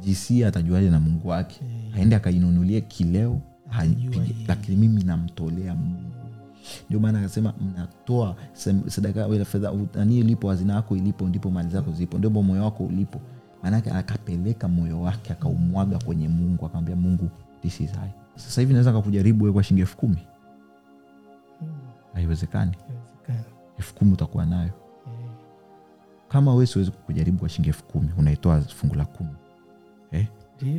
[0.00, 1.60] Jc atajuaje na mungu wake?
[1.96, 3.40] Aende akainunulie kileo
[4.48, 6.10] lakini mimi namtolea mungu.
[6.88, 8.36] Ndio maana akasema mnatoa
[8.86, 12.18] sadaka fedha nani ilipo hazina yako ilipo ndipo mali zako zipo.
[12.18, 13.20] Ndipo moyo wako ulipo
[13.62, 17.30] maanake akapeleka moyo wake akaumwaga kwenye mungu akamwambia mungu
[17.62, 18.10] this is I.
[18.36, 20.18] sasa hivi naweza kakujaribu we kwa shilingi elfu kumi?
[22.14, 22.72] Haiwezekani.
[23.78, 24.70] Elfu kumi utakuwa nayo.
[26.28, 29.30] Kama we siwezi kukujaribu kwa shilingi elfu kumi unaitoa fungu la kumi.
[30.12, 30.26] Eh?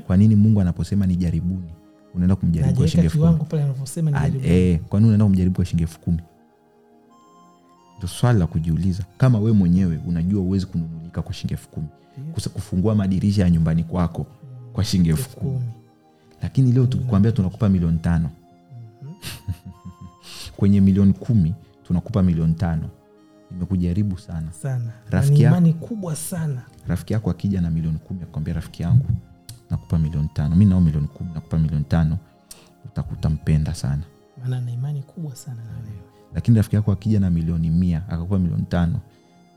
[0.07, 1.73] kwa nini mungu anaposema ni jaribuni
[2.15, 3.27] unaenda kumjaribu kwa shilingi elfu kumi?
[3.29, 4.45] kiwango pale anavyosema ni Ah, jaribu.
[4.47, 6.21] eh, kwa nini unaenda kumjaribu kwa shilingi elfu kumi
[8.01, 9.03] ndo swali la kujiuliza.
[9.17, 11.87] Kama we mwenyewe unajua uwezi kununulika kwa shilingi elfu kumi
[12.17, 12.49] yeah.
[12.49, 14.27] Kufungua madirisha ya nyumbani kwako
[14.73, 15.61] kwa shilingi elfu kumi.
[16.41, 18.29] lakini leo tukikwambia tunakupa milioni tano.
[20.57, 22.89] Kwenye milioni kumi tunakupa milioni tano.
[23.51, 24.51] Imekujaribu sana.
[24.51, 24.91] Sana.
[25.09, 26.61] Rafiki yako- kubwa sana.
[26.87, 29.05] rafiki yako akija na milioni kumi akwambia rafiki yangu
[29.69, 30.55] nakupa milioni tano.
[30.55, 32.17] Mi nao milioni kumi nakupa milioni tano.
[32.85, 34.03] Utakuta mpenda sana.
[34.41, 38.39] Maana na imani kubwa sana na wewe lakini rafiki yako akija na milioni mia akakupa
[38.39, 38.99] milioni tano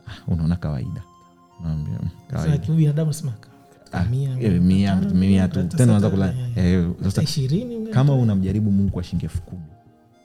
[0.07, 1.03] ah, unaona kawaida.
[1.65, 1.85] "Mm,
[3.91, 4.61] Ah, mia, eh,
[5.47, 5.77] tu.
[5.77, 5.93] tena
[6.55, 6.85] eh,
[7.93, 9.61] kama unamjaribu mungu kwa shilingi elfu kumi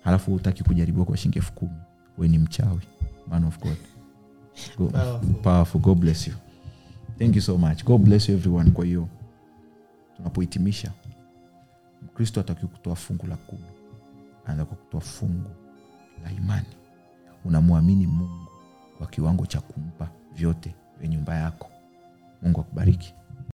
[0.05, 1.73] halafu utaki kujaribiwa kwa shilingi elfu kumi
[2.19, 2.81] we ni mchawi.
[3.31, 3.77] Man of god.
[4.79, 5.35] Go, Powerful.
[5.43, 5.81] powerful.
[5.81, 6.35] God bless you.
[7.19, 7.85] Thank you so much.
[7.85, 8.71] God bless you everyone.
[8.71, 9.09] Kwa hiyo
[10.17, 10.93] tunapohitimisha
[12.03, 13.63] mkristo ataki kutoa fungu la kumi.
[14.47, 15.51] Anatakiwa kutoa fungu
[16.25, 16.67] la imani.
[17.45, 18.49] Unamwamini mungu
[18.99, 21.71] kwa kiwango cha kumpa vyote vya nyumba yako.
[22.43, 23.15] Mungu akubariki